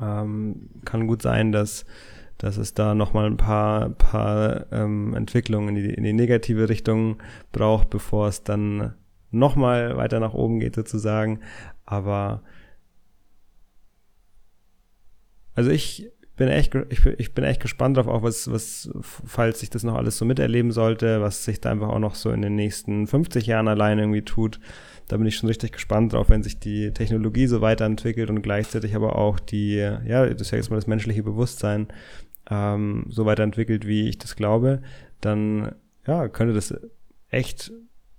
[0.00, 1.84] Ähm, kann gut sein, dass,
[2.38, 7.22] dass es da nochmal ein paar, paar ähm, Entwicklungen in die, in die negative Richtung
[7.52, 8.94] braucht, bevor es dann
[9.30, 11.40] nochmal weiter nach oben geht sozusagen.
[11.84, 12.42] Aber
[15.54, 16.10] also ich
[16.42, 19.84] bin echt, ich bin, ich bin echt gespannt drauf, auch was, was, falls ich das
[19.84, 23.06] noch alles so miterleben sollte, was sich da einfach auch noch so in den nächsten
[23.06, 24.58] 50 Jahren allein irgendwie tut.
[25.06, 28.96] Da bin ich schon richtig gespannt drauf, wenn sich die Technologie so weiterentwickelt und gleichzeitig
[28.96, 31.86] aber auch die, ja, das ist ja jetzt mal das menschliche Bewusstsein
[32.50, 34.82] ähm, so weiterentwickelt, wie ich das glaube,
[35.20, 35.76] dann
[36.08, 36.74] ja, könnte das
[37.28, 37.70] echt,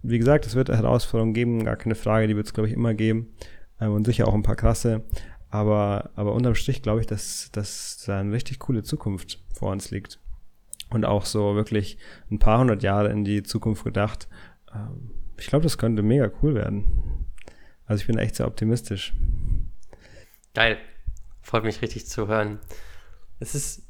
[0.02, 2.94] wie gesagt, es wird Herausforderungen geben, gar keine Frage, die wird es, glaube ich, immer
[2.94, 3.34] geben.
[3.82, 5.04] Ähm, und sicher auch ein paar krasse.
[5.54, 9.92] Aber, aber unterm Strich glaube ich, dass, dass da eine richtig coole Zukunft vor uns
[9.92, 10.20] liegt.
[10.90, 12.00] Und auch so wirklich
[12.32, 14.28] ein paar hundert Jahre in die Zukunft gedacht.
[14.74, 17.28] Ähm, ich glaube, das könnte mega cool werden.
[17.86, 19.14] Also ich bin echt sehr optimistisch.
[20.56, 20.80] Geil.
[21.44, 22.58] Freut mich richtig zu hören.
[23.40, 23.84] Es ist,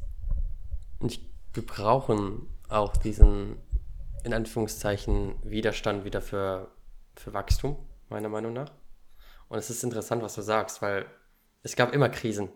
[1.00, 3.56] ich, wir brauchen auch diesen,
[4.26, 6.72] in Anführungszeichen, Widerstand wieder für,
[7.16, 7.78] für Wachstum,
[8.10, 8.74] meiner Meinung nach.
[9.48, 11.06] Und es ist interessant, was du sagst, weil
[11.64, 12.50] es gab immer Krisen.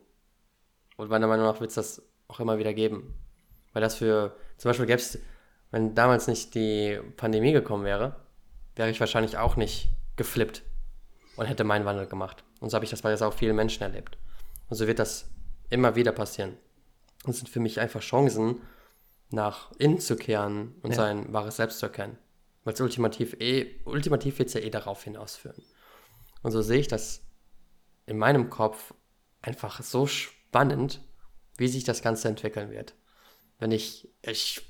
[0.98, 3.14] Und meiner Meinung nach wird es das auch immer wieder geben.
[3.74, 5.20] Weil das für, zum Beispiel gäbe es,
[5.72, 8.16] wenn damals nicht die Pandemie gekommen wäre,
[8.76, 10.64] wäre ich wahrscheinlich auch nicht geflippt
[11.36, 12.44] und hätte meinen Wandel gemacht.
[12.60, 14.18] Und so habe ich das bei auch vielen Menschen erlebt.
[14.70, 15.30] Und so wird das
[15.70, 16.58] immer wieder passieren.
[17.24, 18.62] Und es sind für mich einfach Chancen,
[19.30, 20.96] nach innen zu kehren und ja.
[20.96, 22.18] sein wahres Selbst zu erkennen.
[22.64, 25.62] Weil es ultimativ eh, ultimativ wird es ja eh darauf hinausführen.
[26.44, 27.22] Und so sehe ich das
[28.06, 28.94] in meinem Kopf
[29.48, 31.02] einfach so spannend,
[31.56, 32.94] wie sich das Ganze entwickeln wird.
[33.60, 34.62] Wenn ich, ich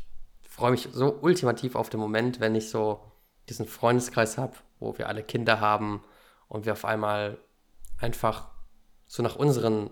[0.47, 3.11] freue mich so ultimativ auf den Moment, wenn ich so
[3.49, 6.03] diesen Freundeskreis habe, wo wir alle Kinder haben
[6.47, 7.39] und wir auf einmal
[7.97, 8.49] einfach
[9.07, 9.89] so nach unseren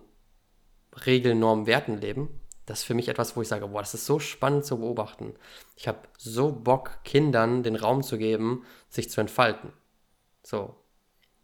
[1.06, 2.42] Regeln, Normen, Werten leben.
[2.68, 5.34] Das ist für mich etwas, wo ich sage, boah, das ist so spannend zu beobachten.
[5.76, 9.74] Ich habe so Bock, Kindern den Raum zu geben, sich zu entfalten.
[10.44, 10.76] So.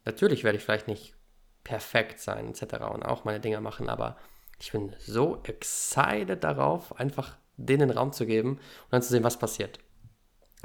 [0.06, 1.16] Natürlich werde ich vielleicht nicht
[1.64, 2.86] perfekt sein etc.
[2.92, 4.18] und auch meine Dinge machen, aber
[4.60, 9.24] ich bin so excited darauf, einfach denen den Raum zu geben und dann zu sehen,
[9.24, 9.80] was passiert.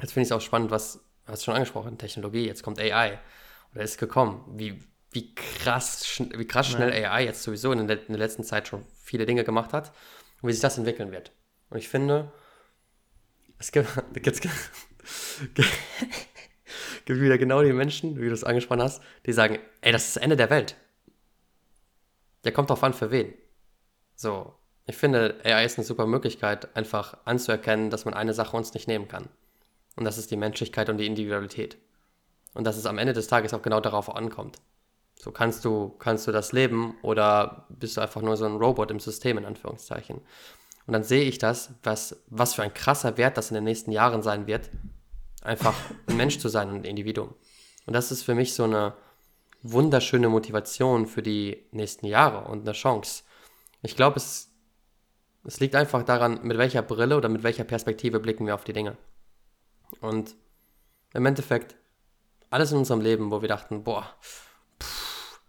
[0.01, 3.19] Jetzt finde ich es auch spannend, was, was schon angesprochen, Technologie, jetzt kommt AI
[3.73, 4.79] oder ist gekommen, wie,
[5.11, 8.85] wie krass, wie krass schnell AI jetzt sowieso in der, in der letzten Zeit schon
[9.01, 9.91] viele Dinge gemacht hat
[10.41, 11.31] und wie sich das entwickeln wird.
[11.69, 12.31] Und ich finde,
[13.57, 14.41] es gibt, gibt,
[17.05, 20.17] gibt wieder genau die Menschen, wie du es angesprochen hast, die sagen, ey, das ist
[20.17, 20.75] das Ende der Welt.
[22.43, 23.33] Der kommt drauf an, für wen.
[24.15, 24.53] So,
[24.85, 28.87] ich finde, AI ist eine super Möglichkeit, einfach anzuerkennen, dass man eine Sache uns nicht
[28.87, 29.27] nehmen kann.
[29.95, 31.77] Und das ist die Menschlichkeit und die Individualität.
[32.53, 34.59] Und dass es am Ende des Tages auch genau darauf ankommt.
[35.19, 38.91] So kannst du, kannst du das leben oder bist du einfach nur so ein Robot
[38.91, 40.21] im System, in Anführungszeichen.
[40.85, 43.91] Und dann sehe ich das, was, was für ein krasser Wert das in den nächsten
[43.91, 44.69] Jahren sein wird,
[45.41, 45.75] einfach
[46.07, 47.33] ein Mensch zu sein, ein Individuum.
[47.85, 48.93] Und das ist für mich so eine,
[49.61, 53.23] wunderschöne Motivation für die nächsten Jahre und eine Chance.
[53.81, 54.51] Ich glaube, es,
[55.43, 58.73] es liegt einfach daran, mit welcher Brille oder mit welcher Perspektive blicken wir auf die
[58.73, 58.97] Dinge.
[60.01, 60.35] Und
[61.13, 61.75] im Endeffekt,
[62.49, 65.39] alles in unserem Leben, wo wir dachten, boah, pff,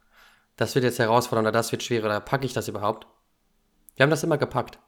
[0.57, 3.07] das wird jetzt herausfordernd oder das wird schwieriger oder packe ich das überhaupt?
[3.95, 4.79] Wir haben das immer gepackt.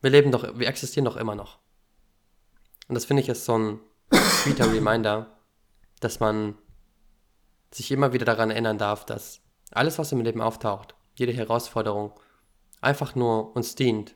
[0.00, 1.58] Wir leben doch, wir existieren doch immer noch.
[2.88, 3.80] Und das finde ich ist so ein
[4.12, 5.38] sweeter Reminder,
[6.00, 6.56] dass man
[7.72, 9.40] sich immer wieder daran erinnern darf, dass
[9.70, 12.12] alles, was im Leben auftaucht, jede Herausforderung,
[12.80, 14.14] einfach nur uns dient,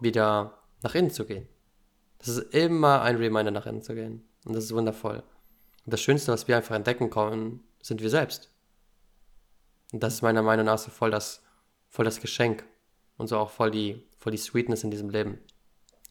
[0.00, 1.48] wieder nach innen zu gehen.
[2.18, 4.26] Das ist immer ein Reminder, nach innen zu gehen.
[4.44, 5.22] Und das ist wundervoll.
[5.84, 8.50] Und das Schönste, was wir einfach entdecken können, sind wir selbst.
[9.92, 11.42] Und das ist meiner Meinung nach so voll das,
[11.88, 12.64] voll das Geschenk
[13.16, 15.38] und so auch voll die, voll die Sweetness in diesem Leben.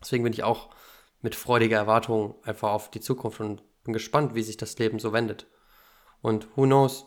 [0.01, 0.69] Deswegen bin ich auch
[1.21, 5.11] mit freudiger Erwartung einfach auf die Zukunft und bin gespannt, wie sich das Leben so
[5.11, 5.47] wendet.
[6.25, 7.05] Und who knows,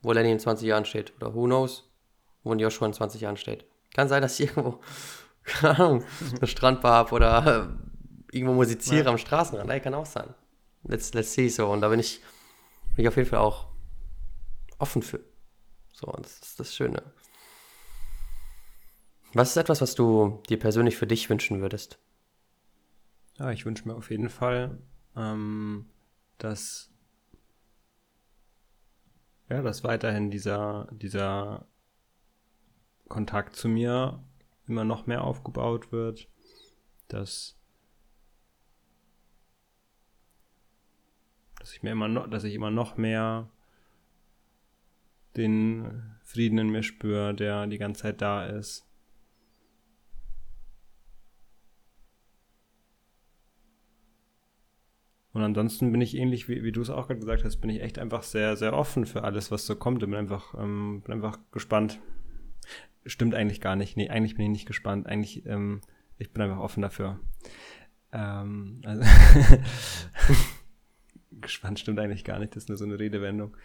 [0.00, 1.14] wo Lenny in 20 Jahren steht.
[1.16, 1.92] Oder who knows,
[2.42, 3.66] wo Joshua in 20 Jahren steht.
[3.92, 4.80] Kann sein, dass ich irgendwo,
[5.42, 7.76] keine Ahnung, eine Strandbar habe oder
[8.32, 9.10] irgendwo musiziere ja.
[9.10, 9.68] am Straßenrand.
[9.68, 10.32] Ey, kann auch sein.
[10.82, 11.70] Let's, let's see so.
[11.70, 12.22] Und da bin ich,
[12.96, 13.68] bin ich auf jeden Fall auch
[14.78, 15.20] offen für.
[15.92, 17.02] So, und das ist das Schöne.
[19.34, 21.98] Was ist etwas, was du dir persönlich für dich wünschen würdest?
[23.38, 24.78] Ja, ich wünsche mir auf jeden Fall,
[25.16, 25.90] ähm,
[26.38, 26.89] dass,
[29.50, 31.66] ja, dass weiterhin dieser, dieser
[33.08, 34.22] Kontakt zu mir
[34.68, 36.28] immer noch mehr aufgebaut wird,
[37.08, 37.58] dass,
[41.58, 43.50] dass ich mir immer noch, dass ich immer noch mehr
[45.36, 48.86] den Frieden in mir spüre, der die ganze Zeit da ist.
[55.40, 57.80] Und ansonsten bin ich ähnlich, wie, wie du es auch gerade gesagt hast, bin ich
[57.80, 60.02] echt einfach sehr, sehr offen für alles, was so kommt.
[60.02, 61.98] Ich bin einfach, ähm, bin einfach gespannt.
[63.06, 63.96] Stimmt eigentlich gar nicht.
[63.96, 65.06] Nee, eigentlich bin ich nicht gespannt.
[65.06, 65.80] Eigentlich, ähm,
[66.18, 67.18] ich bin einfach offen dafür.
[68.12, 69.02] Ähm, also
[71.40, 72.54] gespannt stimmt eigentlich gar nicht.
[72.54, 73.56] Das ist nur so eine Redewendung.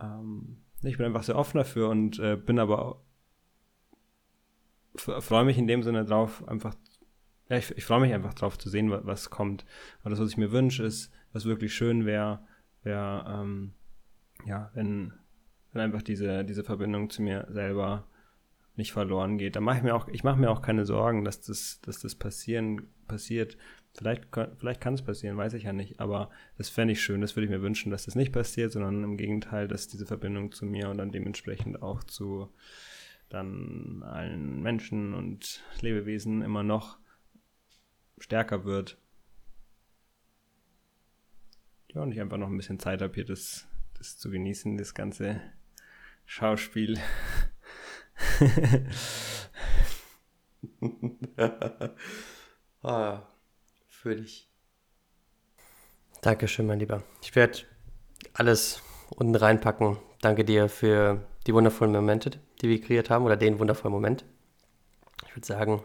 [0.00, 3.02] Ähm, ich bin einfach sehr offen dafür und äh, bin aber
[4.96, 6.74] freue mich in dem Sinne drauf, einfach
[7.48, 9.64] ja, ich, ich freue mich einfach drauf zu sehen, was, was kommt.
[10.00, 12.40] Aber das, was ich mir wünsche, ist, was wirklich schön wäre,
[12.82, 13.72] wäre, ähm,
[14.46, 15.12] ja, wenn,
[15.72, 18.06] wenn einfach diese, diese Verbindung zu mir selber
[18.76, 19.56] nicht verloren geht.
[19.56, 22.14] Da mache ich mir auch, ich mache mir auch keine Sorgen, dass das, dass das
[22.14, 23.56] passieren, passiert.
[23.96, 24.26] Vielleicht,
[24.58, 27.44] vielleicht kann es passieren, weiß ich ja nicht, aber das fände ich schön, das würde
[27.44, 30.88] ich mir wünschen, dass das nicht passiert, sondern im Gegenteil, dass diese Verbindung zu mir
[30.88, 32.48] und dann dementsprechend auch zu
[33.28, 36.98] dann allen Menschen und Lebewesen immer noch
[38.18, 38.98] stärker wird.
[41.92, 44.94] Ja, und ich einfach noch ein bisschen Zeit habe, hier das, das zu genießen, das
[44.94, 45.40] ganze
[46.26, 46.98] Schauspiel.
[52.82, 53.22] ah,
[53.86, 54.50] für dich.
[56.20, 57.02] Dankeschön, mein Lieber.
[57.22, 57.60] Ich werde
[58.32, 59.98] alles unten reinpacken.
[60.20, 64.24] Danke dir für die wundervollen Momente, die wir kreiert haben, oder den wundervollen Moment.
[65.26, 65.82] Ich würde sagen,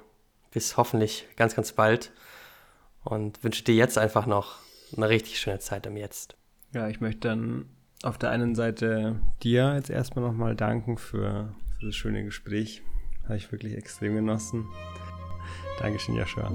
[0.52, 2.12] bis hoffentlich ganz, ganz bald
[3.04, 4.58] und wünsche dir jetzt einfach noch
[4.96, 6.36] eine richtig schöne Zeit im Jetzt.
[6.74, 7.70] Ja, ich möchte dann
[8.04, 12.82] auf der einen Seite dir jetzt erstmal nochmal danken für, für das schöne Gespräch.
[13.26, 14.68] Habe ich wirklich extrem genossen.
[15.80, 16.52] Dankeschön, Joshua.